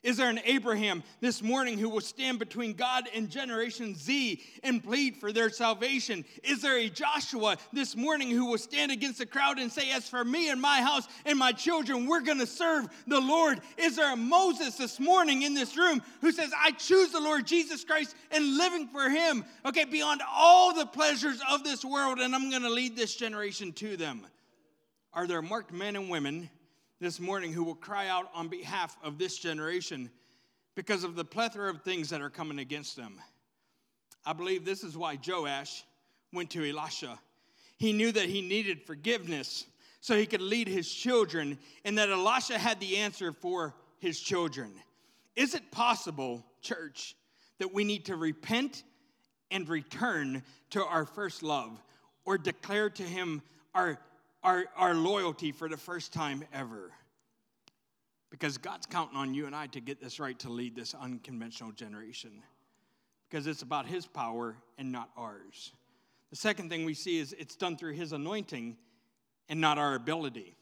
[0.06, 4.80] Is there an Abraham this morning who will stand between God and Generation Z and
[4.80, 6.24] plead for their salvation?
[6.44, 10.08] Is there a Joshua this morning who will stand against the crowd and say, As
[10.08, 13.60] for me and my house and my children, we're going to serve the Lord?
[13.78, 17.44] Is there a Moses this morning in this room who says, I choose the Lord
[17.44, 22.32] Jesus Christ and living for him, okay, beyond all the pleasures of this world, and
[22.32, 24.24] I'm going to lead this generation to them?
[25.12, 26.48] Are there marked men and women?
[27.00, 30.10] This morning who will cry out on behalf of this generation
[30.74, 33.20] because of the plethora of things that are coming against them.
[34.24, 35.84] I believe this is why Joash
[36.32, 37.18] went to Elisha.
[37.78, 39.66] He knew that he needed forgiveness
[40.00, 44.70] so he could lead his children, and that Elisha had the answer for his children.
[45.34, 47.16] Is it possible, church,
[47.58, 48.84] that we need to repent
[49.50, 51.82] and return to our first love
[52.24, 53.42] or declare to him
[53.74, 53.98] our
[54.42, 56.92] our, our loyalty for the first time ever.
[58.30, 61.72] Because God's counting on you and I to get this right to lead this unconventional
[61.72, 62.42] generation.
[63.28, 65.72] Because it's about His power and not ours.
[66.30, 68.76] The second thing we see is it's done through His anointing
[69.48, 70.56] and not our ability.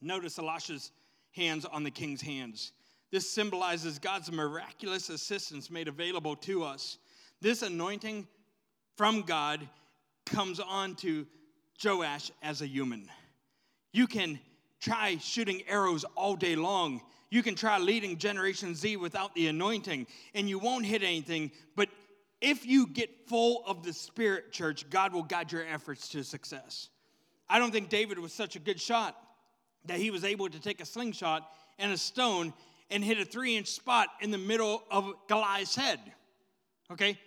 [0.00, 0.92] Notice Elisha's
[1.32, 2.72] hands on the king's hands.
[3.10, 6.98] This symbolizes God's miraculous assistance made available to us.
[7.40, 8.26] This anointing
[8.96, 9.68] from God
[10.24, 11.26] comes on to
[11.82, 13.08] Joash as a human.
[13.92, 14.38] You can
[14.80, 17.00] try shooting arrows all day long.
[17.30, 21.50] You can try leading Generation Z without the anointing, and you won't hit anything.
[21.74, 21.88] But
[22.40, 26.88] if you get full of the Spirit, church, God will guide your efforts to success.
[27.48, 29.16] I don't think David was such a good shot
[29.86, 32.52] that he was able to take a slingshot and a stone
[32.90, 36.00] and hit a three inch spot in the middle of Goliath's head.
[36.92, 37.18] Okay?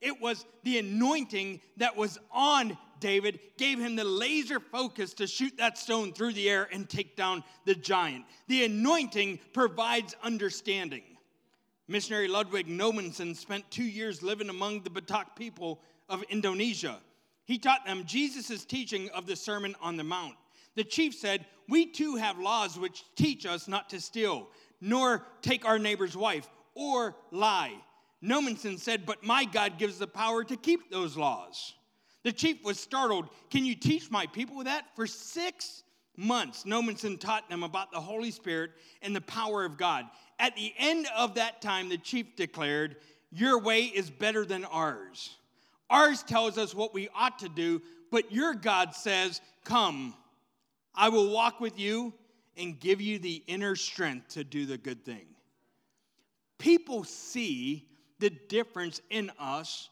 [0.00, 5.56] It was the anointing that was on David gave him the laser focus to shoot
[5.58, 8.24] that stone through the air and take down the giant.
[8.48, 11.02] The anointing provides understanding.
[11.86, 16.98] Missionary Ludwig Nommensen spent two years living among the Batak people of Indonesia.
[17.44, 20.36] He taught them Jesus' teaching of the Sermon on the Mount.
[20.76, 24.48] The chief said, We too have laws which teach us not to steal,
[24.80, 27.74] nor take our neighbor's wife, or lie.
[28.22, 31.74] Nommensen said, But my God gives the power to keep those laws.
[32.24, 33.28] The chief was startled.
[33.50, 34.86] Can you teach my people that?
[34.96, 35.84] For six
[36.16, 40.06] months, Nommensen taught them about the Holy Spirit and the power of God.
[40.38, 42.96] At the end of that time, the chief declared,
[43.30, 45.36] Your way is better than ours.
[45.90, 50.14] Ours tells us what we ought to do, but your God says, Come,
[50.94, 52.14] I will walk with you
[52.56, 55.26] and give you the inner strength to do the good thing.
[56.58, 57.86] People see
[58.18, 59.90] the difference in us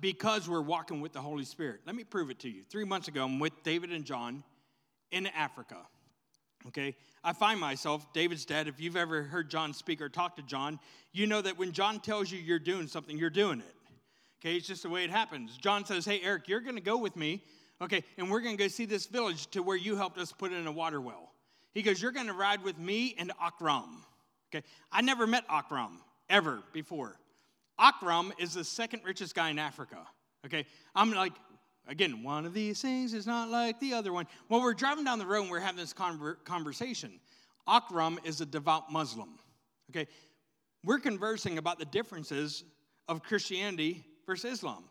[0.00, 1.80] because we're walking with the Holy Spirit.
[1.86, 2.62] Let me prove it to you.
[2.68, 4.44] Three months ago, I'm with David and John
[5.10, 5.78] in Africa.
[6.68, 10.42] Okay, I find myself, David's dad, if you've ever heard John speak or talk to
[10.42, 10.78] John,
[11.12, 13.74] you know that when John tells you you're doing something, you're doing it.
[14.40, 15.56] Okay, it's just the way it happens.
[15.56, 17.42] John says, Hey, Eric, you're to go with me,
[17.80, 20.66] okay, and we're to go see this village to where you helped us put in
[20.66, 21.32] a water well.
[21.74, 24.04] He goes, You're to ride with me and Akram.
[24.54, 27.16] Okay, I never met Akram ever before.
[27.82, 29.98] Akram is the second richest guy in Africa.
[30.46, 30.64] Okay,
[30.94, 31.32] I'm like,
[31.88, 34.26] again, one of these things is not like the other one.
[34.48, 37.18] Well, we're driving down the road and we're having this conver- conversation.
[37.68, 39.30] Akram is a devout Muslim.
[39.90, 40.06] Okay,
[40.84, 42.62] we're conversing about the differences
[43.08, 44.84] of Christianity versus Islam.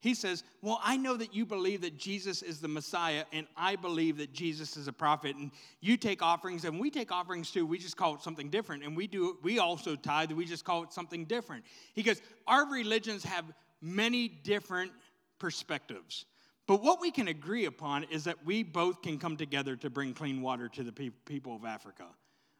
[0.00, 3.76] He says, Well, I know that you believe that Jesus is the Messiah, and I
[3.76, 5.36] believe that Jesus is a prophet.
[5.36, 7.66] And you take offerings, and we take offerings too.
[7.66, 8.84] We just call it something different.
[8.84, 11.64] And we do we also tithe, we just call it something different.
[11.94, 13.44] He goes, Our religions have
[13.80, 14.92] many different
[15.38, 16.26] perspectives.
[16.68, 20.12] But what we can agree upon is that we both can come together to bring
[20.12, 22.04] clean water to the pe- people of Africa.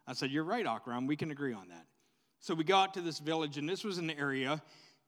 [0.07, 1.07] I said, You're right, Akram.
[1.07, 1.85] We can agree on that.
[2.41, 4.61] So we go out to this village, and this was an area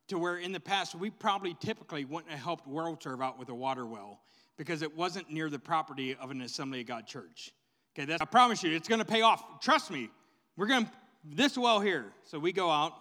[0.07, 3.55] to where in the past we probably typically wouldn't have helped WorldServe out with a
[3.55, 4.21] water well
[4.57, 7.51] because it wasn't near the property of an Assembly of God church.
[7.95, 9.59] Okay, that's, I promise you, it's going to pay off.
[9.59, 10.09] Trust me.
[10.55, 10.91] We're going to,
[11.23, 12.05] this well here.
[12.23, 12.93] So we go out,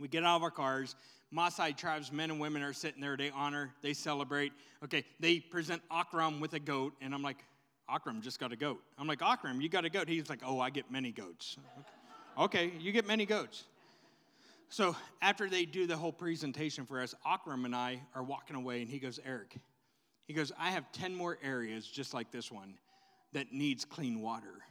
[0.00, 0.96] we get out of our cars.
[1.34, 3.16] Maasai tribes, men and women are sitting there.
[3.16, 4.52] They honor, they celebrate.
[4.82, 7.44] Okay, they present Akram with a goat, and I'm like,
[7.88, 8.80] Akram just got a goat.
[8.98, 10.08] I'm like, Akram, you got a goat.
[10.08, 11.58] He's like, oh, I get many goats.
[12.38, 13.64] okay, you get many goats.
[14.70, 18.82] So after they do the whole presentation for us, Akram and I are walking away,
[18.82, 19.56] and he goes, Eric,
[20.26, 22.74] he goes, I have 10 more areas just like this one
[23.32, 24.62] that needs clean water.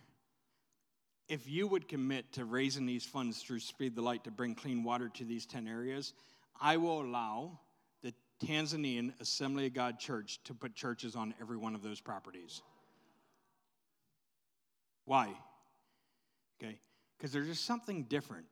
[1.27, 4.83] If you would commit to raising these funds through Speed the Light to bring clean
[4.83, 6.13] water to these 10 areas,
[6.61, 7.59] I will allow
[8.03, 8.13] the
[8.45, 12.61] Tanzanian Assembly of God Church to put churches on every one of those properties.
[15.05, 15.33] Why?
[16.61, 16.79] Okay,
[17.17, 18.45] because there's just something different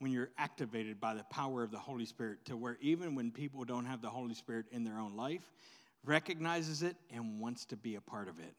[0.00, 3.64] when you're activated by the power of the Holy Spirit to where even when people
[3.64, 5.52] don't have the Holy Spirit in their own life,
[6.04, 8.54] recognizes it and wants to be a part of it.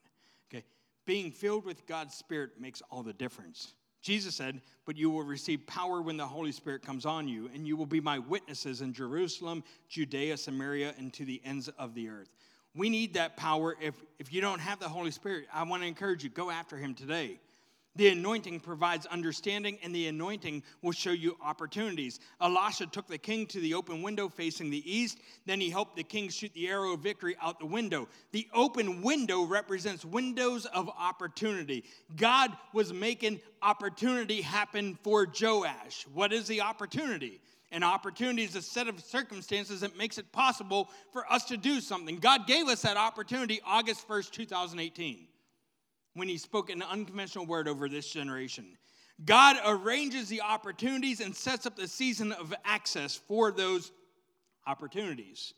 [0.54, 0.64] Okay?
[1.06, 3.74] Being filled with God's Spirit makes all the difference.
[4.04, 7.68] Jesus said, But you will receive power when the Holy Spirit comes on you, and
[7.68, 12.10] you will be my witnesses in Jerusalem, Judea, Samaria, and to the ends of the
[12.10, 12.30] earth.
[12.76, 13.76] We need that power.
[13.82, 16.78] If, if you don't have the Holy Spirit, I want to encourage you go after
[16.78, 17.40] him today.
[17.98, 22.22] The anointing provides understanding, and the anointing will show you opportunities.
[22.40, 25.20] Elisha took the king to the open window facing the east.
[25.46, 28.08] Then he helped the king shoot the arrow of victory out the window.
[28.32, 31.84] The open window represents windows of opportunity.
[32.16, 36.08] God was making opportunity happen for Joash.
[36.14, 37.42] What is the opportunity?
[37.74, 41.82] An opportunity is a set of circumstances that makes it possible for us to do
[41.82, 42.18] something.
[42.20, 45.28] God gave us that opportunity August 1st, 2018
[46.14, 48.78] when he spoke an unconventional word over this generation.
[49.26, 53.92] God arranges the opportunities and sets up the season of access for those
[54.66, 55.54] opportunities.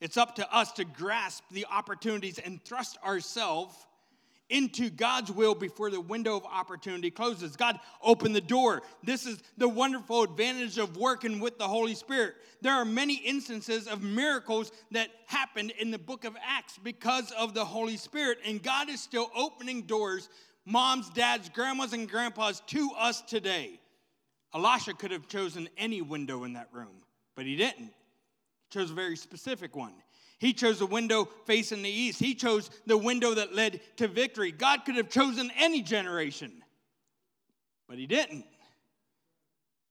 [0.00, 3.74] It's up to us to grasp the opportunities and thrust ourselves
[4.48, 7.56] into God's will before the window of opportunity closes.
[7.56, 8.82] God opened the door.
[9.02, 12.34] This is the wonderful advantage of working with the Holy Spirit.
[12.60, 17.54] There are many instances of miracles that happened in the book of Acts because of
[17.54, 20.28] the Holy Spirit, and God is still opening doors,
[20.64, 23.80] moms, dads, grandmas, and grandpas, to us today.
[24.54, 27.02] Elisha could have chosen any window in that room,
[27.34, 27.92] but he didn't.
[28.70, 29.92] He chose a very specific one.
[30.38, 32.18] He chose the window facing the east.
[32.20, 34.52] He chose the window that led to victory.
[34.52, 36.52] God could have chosen any generation,
[37.88, 38.44] but He didn't.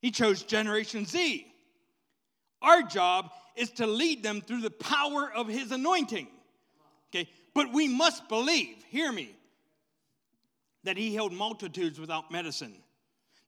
[0.02, 1.48] He chose Generation Z.
[2.62, 6.28] Our job is to lead them through the power of His anointing.
[7.10, 7.30] Okay?
[7.54, 9.36] But we must believe, hear me,
[10.84, 12.74] that he healed multitudes without medicine,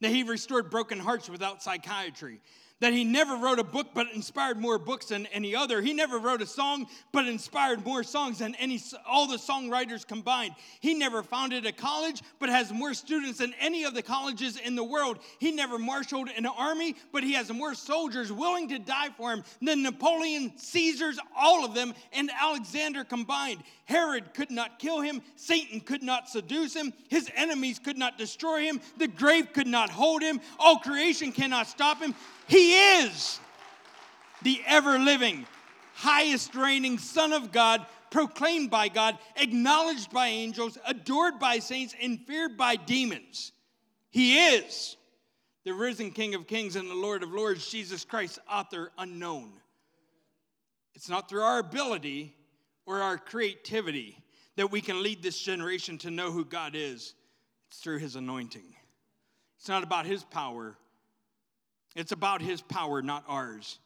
[0.02, 2.42] that he restored broken hearts without psychiatry,
[2.80, 5.82] that he never wrote a book but inspired more books than any other.
[5.82, 10.54] He never wrote a song but inspired more songs than any all the songwriters combined.
[10.80, 14.76] He never founded a college but has more students than any of the colleges in
[14.76, 15.20] the world.
[15.40, 19.44] He never marshaled an army but he has more soldiers willing to die for him
[19.62, 23.64] than Napoleon, Caesars, all of them and Alexander combined.
[23.86, 28.64] Herod could not kill him, Satan could not seduce him, his enemies could not destroy
[28.64, 32.14] him, the grave could not hold him, all creation cannot stop him.
[32.48, 33.40] He is
[34.42, 35.46] the ever living,
[35.94, 42.20] highest reigning Son of God, proclaimed by God, acknowledged by angels, adored by saints, and
[42.26, 43.52] feared by demons.
[44.10, 44.96] He is
[45.66, 49.52] the risen King of kings and the Lord of lords, Jesus Christ, author unknown.
[50.96, 52.34] It's not through our ability
[52.86, 54.18] or our creativity
[54.56, 57.14] that we can lead this generation to know who God is,
[57.68, 58.64] it's through his anointing.
[59.60, 60.78] It's not about his power,
[61.98, 63.80] it's about His power, not ours.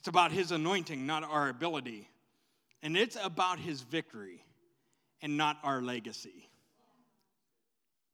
[0.00, 2.10] It's about His anointing, not our ability.
[2.82, 4.44] And it's about His victory
[5.22, 6.48] and not our legacy.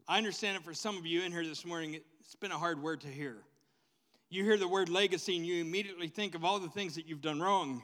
[0.07, 2.83] I understand it for some of you in here this morning, it's been a hard
[2.83, 3.39] word to hear.
[4.29, 7.23] You hear the word legacy and you immediately think of all the things that you've
[7.23, 7.83] done wrong,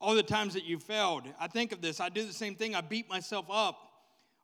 [0.00, 1.24] all the times that you failed.
[1.38, 2.00] I think of this.
[2.00, 2.74] I do the same thing.
[2.74, 3.78] I beat myself up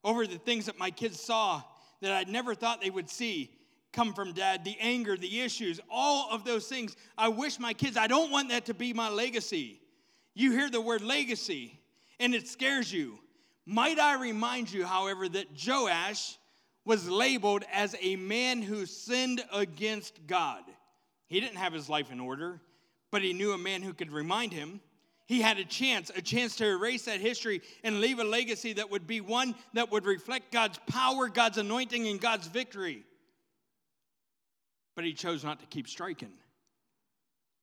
[0.04, 1.62] over the things that my kids saw
[2.00, 3.50] that I never thought they would see
[3.92, 6.96] come from dad, the anger, the issues, all of those things.
[7.16, 9.80] I wish my kids, I don't want that to be my legacy.
[10.34, 11.78] You hear the word legacy
[12.18, 13.18] and it scares you.
[13.66, 16.38] Might I remind you, however, that Joash
[16.84, 20.62] was labeled as a man who sinned against God.
[21.28, 22.60] He didn't have his life in order,
[23.10, 24.80] but he knew a man who could remind him.
[25.26, 28.90] He had a chance, a chance to erase that history and leave a legacy that
[28.90, 33.04] would be one that would reflect God's power, God's anointing, and God's victory
[34.94, 36.32] but he chose not to keep striking.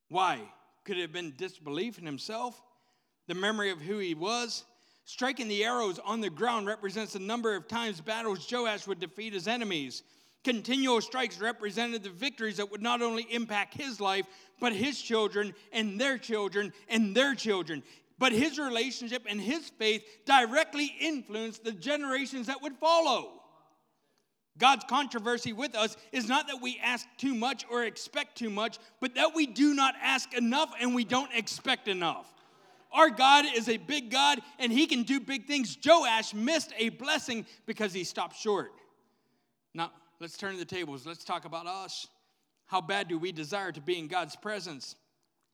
[0.10, 0.40] Why?
[0.86, 2.60] Could it have been disbelief in himself?
[3.28, 4.64] The memory of who he was?
[5.06, 9.34] Striking the arrows on the ground represents the number of times battles Joash would defeat
[9.34, 10.04] his enemies.
[10.44, 14.26] Continual strikes represented the victories that would not only impact his life,
[14.60, 17.84] but his children and their children and their children.
[18.18, 23.39] But his relationship and his faith directly influenced the generations that would follow.
[24.60, 28.78] God's controversy with us is not that we ask too much or expect too much,
[29.00, 32.32] but that we do not ask enough and we don't expect enough.
[32.92, 35.78] Our God is a big God and he can do big things.
[35.84, 38.72] Joash missed a blessing because he stopped short.
[39.74, 41.06] Now, let's turn to the tables.
[41.06, 42.08] Let's talk about us.
[42.66, 44.96] How bad do we desire to be in God's presence?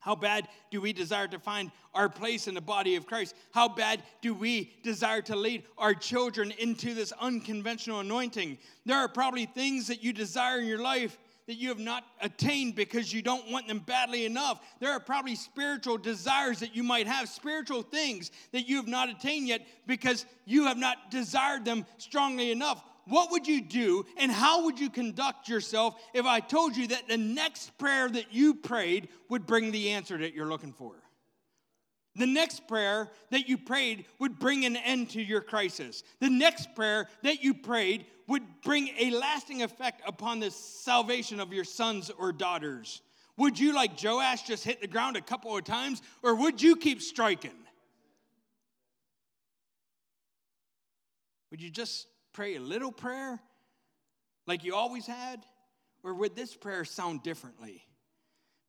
[0.06, 3.34] How bad do we desire to find our place in the body of Christ?
[3.52, 8.60] How bad do we desire to lead our children into this unconventional anointing?
[8.86, 12.76] There are probably things that you desire in your life that you have not attained
[12.76, 14.62] because you don't want them badly enough.
[14.80, 19.10] There are probably spiritual desires that you might have, spiritual things that you have not
[19.10, 24.32] attained yet because you have not desired them strongly enough what would you do and
[24.32, 28.56] how would you conduct yourself if I told you that the next prayer that you
[28.56, 30.96] prayed would bring the answer that you're looking for?
[32.16, 36.02] The next prayer that you prayed would bring an end to your crisis.
[36.22, 41.54] The next prayer that you prayed would bring a lasting effect upon the salvation of
[41.54, 43.02] your sons or daughters.
[43.38, 46.78] Would you, like Joash, just hit the ground a couple of times, or would you
[46.78, 47.52] keep striking?
[51.52, 53.40] Would you just pray a little prayer
[54.46, 55.44] like you always had?
[56.04, 57.82] Or would this prayer sound differently?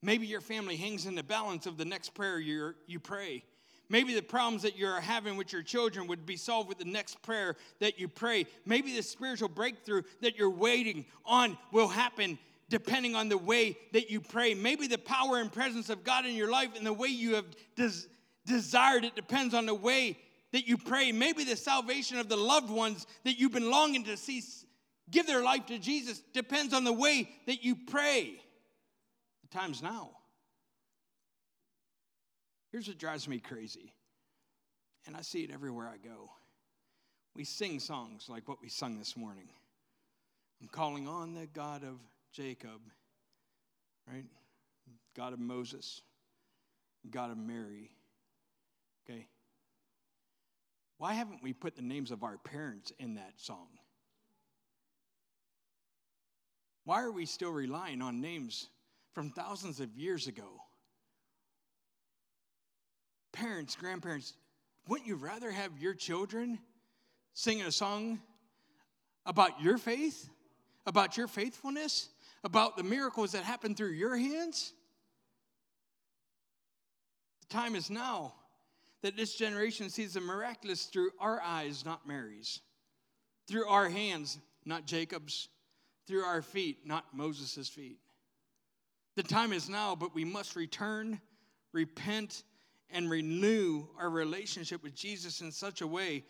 [0.03, 3.43] Maybe your family hangs in the balance of the next prayer you you pray.
[3.89, 7.23] Maybe the problems that you're having with your children would be solved with the next
[7.23, 8.47] prayer that you pray.
[8.65, 12.39] Maybe the spiritual breakthrough that you're waiting on will happen
[12.69, 14.55] depending on the way that you pray.
[14.55, 17.47] Maybe the power and presence of God in your life and the way you have
[17.77, 18.09] des-
[18.45, 20.17] desired it depends on the way
[20.57, 24.17] that you pray, maybe the salvation of the loved ones that you've been longing to
[24.17, 24.43] see
[25.11, 28.41] give their life to Jesus depends on the way that you pray.
[29.43, 30.13] The time's now.
[32.73, 33.93] Here's what drives me crazy,
[35.07, 36.31] and I see it everywhere I go.
[37.35, 39.51] We sing songs like what we sung this morning.
[40.63, 41.99] I'm calling on the God of
[42.33, 42.81] Jacob,
[44.11, 44.25] right?
[45.15, 46.01] God of Moses,
[47.11, 47.91] God of Mary.
[49.05, 49.27] Okay?
[50.99, 53.69] Why haven't we put the names of our parents in that song?
[56.85, 58.69] Why are we still relying on names
[59.13, 60.63] from thousands of years ago?
[63.33, 64.35] Parents, grandparents,
[64.89, 66.59] wouldn't you rather have your children
[67.35, 68.21] singing a song
[69.27, 70.31] about your faith,
[70.87, 72.09] about your faithfulness,
[72.45, 74.73] about the miracles that happened through your hands?
[77.41, 78.35] The time is now
[79.07, 82.61] that this generation sees the miraculous through our eyes, not Mary's,
[83.47, 85.49] through our hands, not Jacob's,
[86.09, 88.01] through our feet, not Moses' feet.
[89.15, 91.21] The time is now, but we must return,
[91.73, 92.43] repent,
[92.91, 96.25] and renew our relationship with Jesus in such a way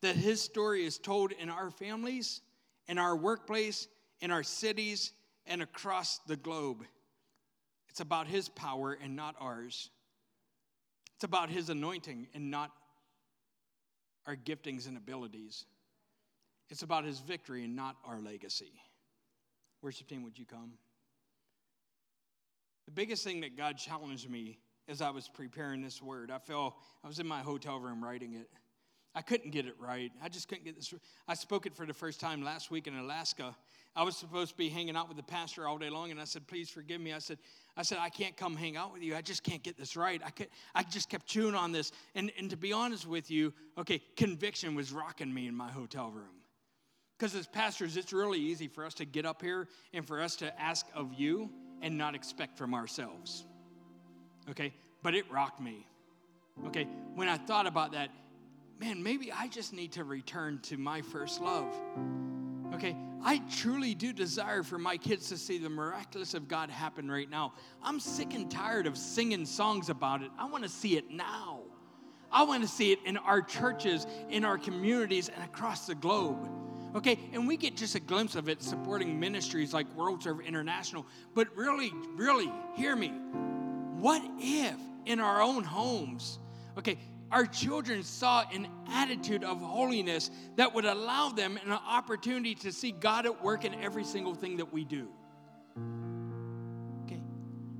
[0.00, 2.40] that his story is told in our families,
[2.86, 3.88] in our workplace,
[4.20, 5.10] in our cities,
[5.44, 6.84] and across the globe.
[7.88, 9.90] It's about his power and not ours.
[11.22, 12.72] It's about his anointing and not
[14.26, 15.66] our giftings and abilities.
[16.68, 18.72] It's about his victory and not our legacy.
[19.82, 20.72] Worship team, would you come?
[22.86, 24.58] The biggest thing that God challenged me
[24.88, 28.34] as I was preparing this word, I felt I was in my hotel room writing
[28.34, 28.50] it.
[29.14, 30.10] I couldn't get it right.
[30.20, 30.92] I just couldn't get this.
[31.28, 33.54] I spoke it for the first time last week in Alaska.
[33.94, 36.24] I was supposed to be hanging out with the pastor all day long, and I
[36.24, 37.38] said, "Please forgive me." I said,
[37.76, 39.14] "I said I can't come hang out with you.
[39.14, 42.32] I just can't get this right." I could, I just kept chewing on this, and
[42.38, 46.42] and to be honest with you, okay, conviction was rocking me in my hotel room.
[47.22, 50.34] Because as pastors, it's really easy for us to get up here and for us
[50.34, 51.48] to ask of you
[51.80, 53.46] and not expect from ourselves.
[54.50, 54.74] Okay?
[55.04, 55.86] But it rocked me.
[56.66, 56.88] Okay?
[57.14, 58.10] When I thought about that,
[58.80, 61.72] man, maybe I just need to return to my first love.
[62.74, 62.96] Okay?
[63.24, 67.30] I truly do desire for my kids to see the miraculous of God happen right
[67.30, 67.52] now.
[67.82, 70.30] I'm sick and tired of singing songs about it.
[70.38, 71.60] I want to see it now.
[72.32, 76.48] I want to see it in our churches, in our communities, and across the globe.
[76.94, 81.06] Okay, and we get just a glimpse of it supporting ministries like WorldServe International.
[81.34, 83.08] But really, really, hear me.
[83.98, 86.38] What if in our own homes,
[86.76, 86.98] okay,
[87.32, 92.92] our children saw an attitude of holiness that would allow them an opportunity to see
[92.92, 95.08] God at work in every single thing that we do?
[97.04, 97.22] Okay,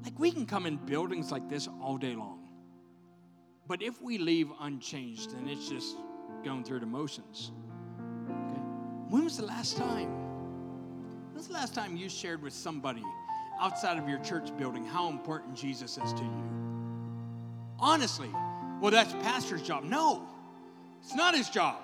[0.02, 2.40] like we can come in buildings like this all day long.
[3.68, 5.96] But if we leave unchanged, then it's just
[6.42, 7.52] going through the motions.
[9.10, 10.08] When was the last time?
[11.26, 13.04] When was the last time you shared with somebody
[13.60, 16.44] outside of your church building how important Jesus is to you?
[17.78, 18.30] Honestly,
[18.82, 19.84] well, that's pastor's job.
[19.84, 20.28] No,
[21.00, 21.76] it's not his job.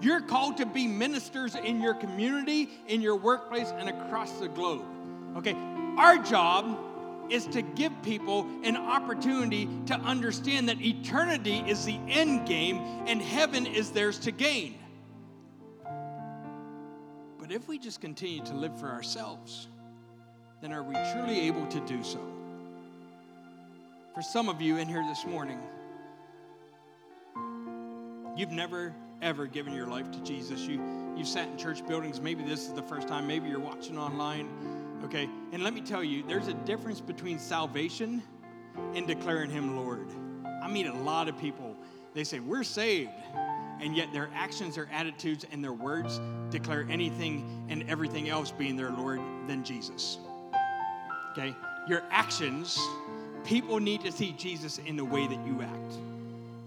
[0.00, 4.84] You're called to be ministers in your community, in your workplace, and across the globe.
[5.36, 5.56] Okay,
[5.96, 6.76] our job
[7.30, 13.22] is to give people an opportunity to understand that eternity is the end game and
[13.22, 14.74] heaven is theirs to gain.
[17.38, 19.68] But if we just continue to live for ourselves,
[20.60, 22.20] then are we truly able to do so?
[24.12, 25.60] For some of you in here this morning,
[28.36, 30.60] you've never ever given your life to Jesus.
[30.60, 30.80] You
[31.16, 34.48] you've sat in church buildings, maybe this is the first time, maybe you're watching online.
[35.04, 35.28] Okay?
[35.52, 38.22] And let me tell you, there's a difference between salvation
[38.94, 40.08] and declaring him Lord.
[40.62, 41.76] I meet a lot of people,
[42.14, 43.10] they say, We're saved
[43.80, 46.20] and yet their actions, their attitudes, and their words
[46.50, 50.18] declare anything and everything else being their Lord than Jesus.
[51.32, 51.54] Okay?
[51.88, 52.78] Your actions,
[53.44, 56.13] people need to see Jesus in the way that you act.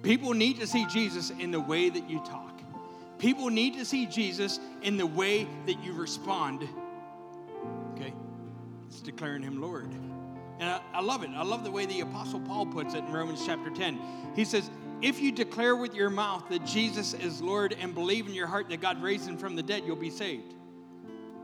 [0.08, 2.62] People need to see Jesus in the way that you talk.
[3.18, 6.66] People need to see Jesus in the way that you respond.
[7.92, 8.14] Okay?
[8.88, 9.92] It's declaring him Lord.
[10.60, 11.32] And I, I, love it.
[11.32, 14.00] I love the way the Apostle Paul puts it in Romans chapter 10.
[14.34, 14.70] He says,
[15.02, 18.70] if you declare with your mouth that Jesus is Lord and believe in your heart
[18.70, 20.54] that God raised him from the dead, you'll be saved.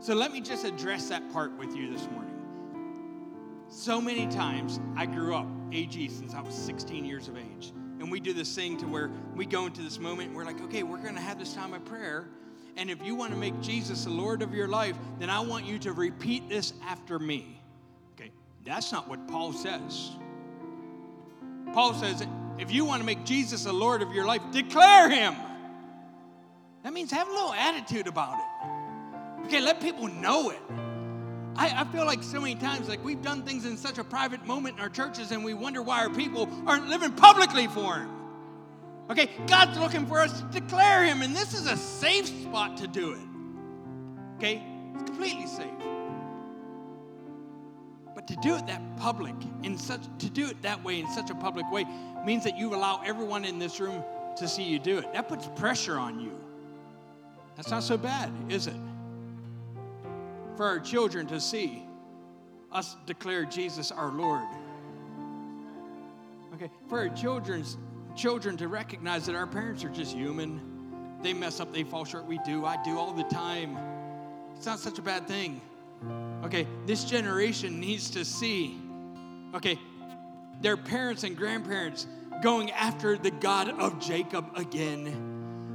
[0.00, 3.66] So let me just address that part with you this morning.
[3.68, 7.74] So many times I grew up AG since I was 16 years of age.
[8.04, 10.60] And we do this thing to where we go into this moment and we're like,
[10.64, 12.26] okay, we're going to have this time of prayer.
[12.76, 15.64] And if you want to make Jesus the Lord of your life, then I want
[15.64, 17.62] you to repeat this after me.
[18.12, 18.30] Okay,
[18.62, 20.10] that's not what Paul says.
[21.72, 22.22] Paul says,
[22.58, 25.34] if you want to make Jesus the Lord of your life, declare him.
[26.82, 29.46] That means have a little attitude about it.
[29.46, 30.60] Okay, let people know it.
[31.56, 34.44] I, I, feel like so many times, like we've done things in such a private
[34.46, 38.10] moment in our churches, and we wonder why our people aren't living publicly for Him.
[39.10, 42.86] Okay, God's looking for us to declare Him, and this is a safe spot to
[42.86, 43.18] do it.
[44.36, 44.62] Okay,
[44.94, 45.68] it's completely safe.
[48.14, 51.30] But to do it that public, in such to do it that way in such
[51.30, 51.84] a public way,
[52.24, 54.02] means that you allow everyone in this room
[54.38, 55.12] to see you do it.
[55.12, 56.32] That puts pressure on you.
[57.56, 58.74] That's not so bad, is it?
[60.56, 61.84] For our children to see
[62.70, 64.44] us declare Jesus our Lord.
[66.54, 67.76] Okay, for our children's
[68.14, 70.60] children to recognize that our parents are just human.
[71.22, 72.26] They mess up, they fall short.
[72.26, 72.64] We do.
[72.64, 73.76] I do all the time.
[74.56, 75.60] It's not such a bad thing.
[76.44, 78.78] Okay, this generation needs to see,
[79.54, 79.78] okay,
[80.60, 82.06] their parents and grandparents
[82.42, 85.33] going after the God of Jacob again.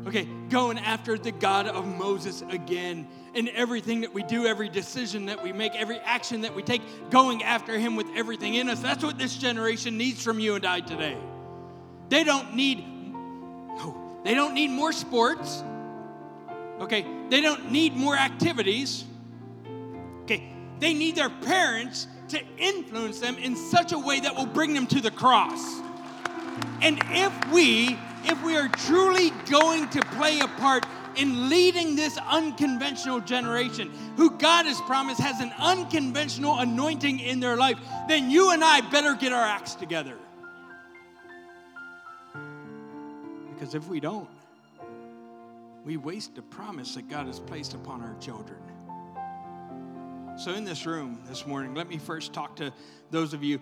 [0.09, 3.07] Okay, going after the God of Moses again.
[3.35, 6.81] In everything that we do, every decision that we make, every action that we take,
[7.11, 8.79] going after Him with everything in us.
[8.79, 11.15] That's what this generation needs from you and I today.
[12.09, 15.63] They don't need, no, they don't need more sports.
[16.79, 19.05] Okay, they don't need more activities.
[20.23, 24.73] Okay, they need their parents to influence them in such a way that will bring
[24.73, 25.81] them to the cross.
[26.81, 32.17] And if we, if we are truly going to play a part in leading this
[32.17, 38.51] unconventional generation who God has promised has an unconventional anointing in their life, then you
[38.51, 40.15] and I better get our acts together.
[43.53, 44.29] Because if we don't,
[45.85, 48.59] we waste the promise that God has placed upon our children.
[50.37, 52.71] So, in this room this morning, let me first talk to
[53.11, 53.59] those of you.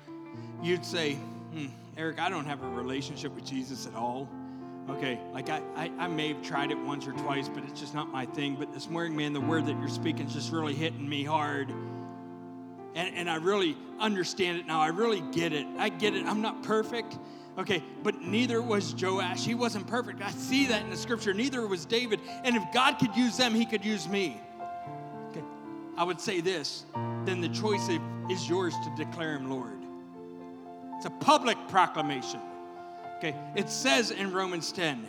[0.61, 4.29] You'd say, hmm, Eric, I don't have a relationship with Jesus at all.
[4.89, 7.93] Okay, like I, I, I, may have tried it once or twice, but it's just
[7.93, 8.55] not my thing.
[8.55, 11.69] But this morning, man, the word that you're speaking is just really hitting me hard.
[12.95, 14.79] And, and I really understand it now.
[14.79, 15.67] I really get it.
[15.77, 16.25] I get it.
[16.25, 17.19] I'm not perfect.
[17.57, 19.43] Okay, but neither was Joash.
[19.43, 20.21] He wasn't perfect.
[20.21, 21.33] I see that in the scripture.
[21.33, 22.21] Neither was David.
[22.45, 24.39] And if God could use them, he could use me.
[25.31, 25.43] Okay,
[25.97, 26.85] I would say this
[27.25, 27.89] then the choice
[28.29, 29.79] is yours to declare him Lord.
[30.95, 32.39] It's a public proclamation.
[33.17, 35.05] Okay, it says in Romans 10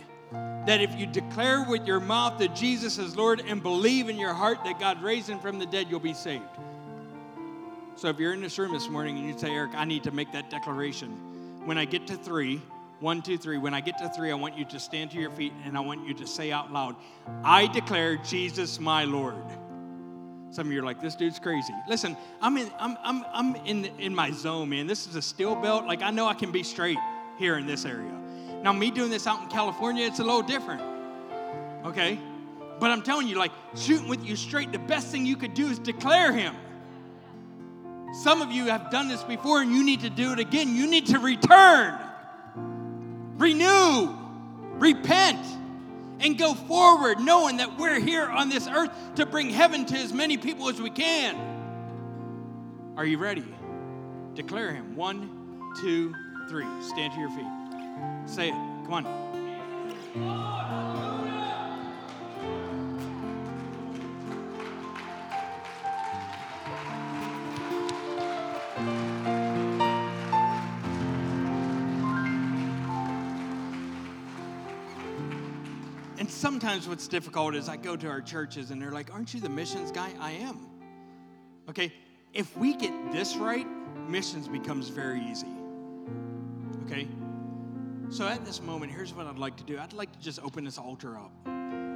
[0.66, 4.32] that if you declare with your mouth that Jesus is Lord and believe in your
[4.32, 6.44] heart that God raised him from the dead, you'll be saved.
[7.96, 10.10] So if you're in this room this morning and you say, Eric, I need to
[10.10, 11.10] make that declaration,
[11.66, 12.62] when I get to three,
[13.00, 13.58] one, two, three.
[13.58, 15.80] When I get to three, I want you to stand to your feet and I
[15.80, 16.96] want you to say out loud,
[17.44, 19.36] I declare Jesus my Lord.
[20.50, 21.74] Some of you are like, this dude's crazy.
[21.88, 24.86] Listen, I'm in, I'm, I'm, I'm in, in my zone, man.
[24.86, 25.84] This is a steel belt.
[25.84, 26.98] Like, I know I can be straight
[27.38, 28.12] here in this area.
[28.62, 30.82] Now, me doing this out in California, it's a little different.
[31.84, 32.18] Okay?
[32.80, 35.68] But I'm telling you, like, shooting with you straight, the best thing you could do
[35.68, 36.54] is declare him.
[38.22, 40.74] Some of you have done this before and you need to do it again.
[40.74, 41.98] You need to return,
[43.36, 44.16] renew,
[44.78, 45.44] repent
[46.20, 50.12] and go forward knowing that we're here on this earth to bring heaven to as
[50.12, 51.36] many people as we can.
[52.96, 53.44] Are you ready?
[54.34, 54.96] Declare him.
[54.96, 56.14] One, two,
[56.48, 56.66] three.
[56.80, 57.46] Stand to your feet.
[58.26, 58.54] Say it.
[58.84, 59.28] Come on.
[76.18, 79.40] And sometimes what's difficult is I go to our churches and they're like, Aren't you
[79.40, 80.10] the missions guy?
[80.18, 80.66] I am.
[81.68, 81.92] Okay,
[82.32, 83.66] if we get this right,
[84.08, 85.57] missions becomes very easy.
[86.88, 87.06] Okay?
[88.10, 90.64] So at this moment, here's what I'd like to do I'd like to just open
[90.64, 91.30] this altar up.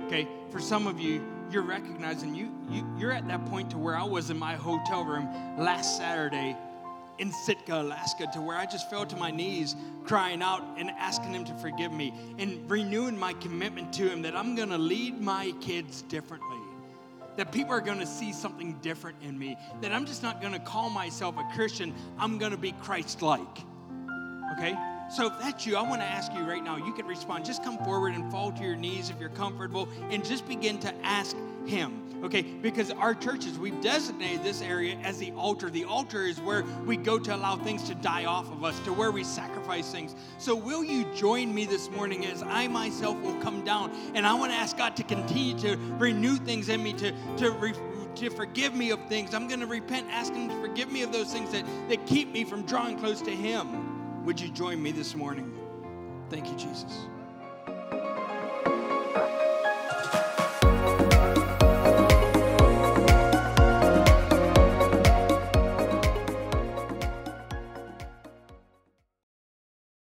[0.04, 3.96] Okay, for some of you, you're recognizing you, you you're at that point to where
[3.96, 5.26] I was in my hotel room
[5.58, 6.54] last Saturday
[7.18, 9.74] in Sitka, Alaska, to where I just fell to my knees
[10.04, 14.36] crying out and asking Him to forgive me and renewing my commitment to Him that
[14.36, 16.58] I'm going to lead my kids differently.
[17.36, 19.56] That people are going to see something different in me.
[19.80, 21.94] That I'm just not going to call myself a Christian.
[22.18, 23.58] I'm going to be Christ like.
[24.52, 24.76] Okay?
[25.12, 27.44] So if that's you, I want to ask you right now, you can respond.
[27.44, 30.94] Just come forward and fall to your knees if you're comfortable and just begin to
[31.04, 31.36] ask
[31.66, 31.98] Him.
[32.24, 35.68] Okay, because our churches, we've designated this area as the altar.
[35.68, 38.92] The altar is where we go to allow things to die off of us, to
[38.92, 40.14] where we sacrifice things.
[40.38, 44.34] So, will you join me this morning as I myself will come down and I
[44.34, 47.74] want to ask God to continue to renew things in me, to, to, re,
[48.14, 49.34] to forgive me of things.
[49.34, 52.32] I'm going to repent, ask Him to forgive me of those things that, that keep
[52.32, 53.91] me from drawing close to Him.
[54.24, 55.52] Would you join me this morning?
[56.30, 57.06] Thank you, Jesus.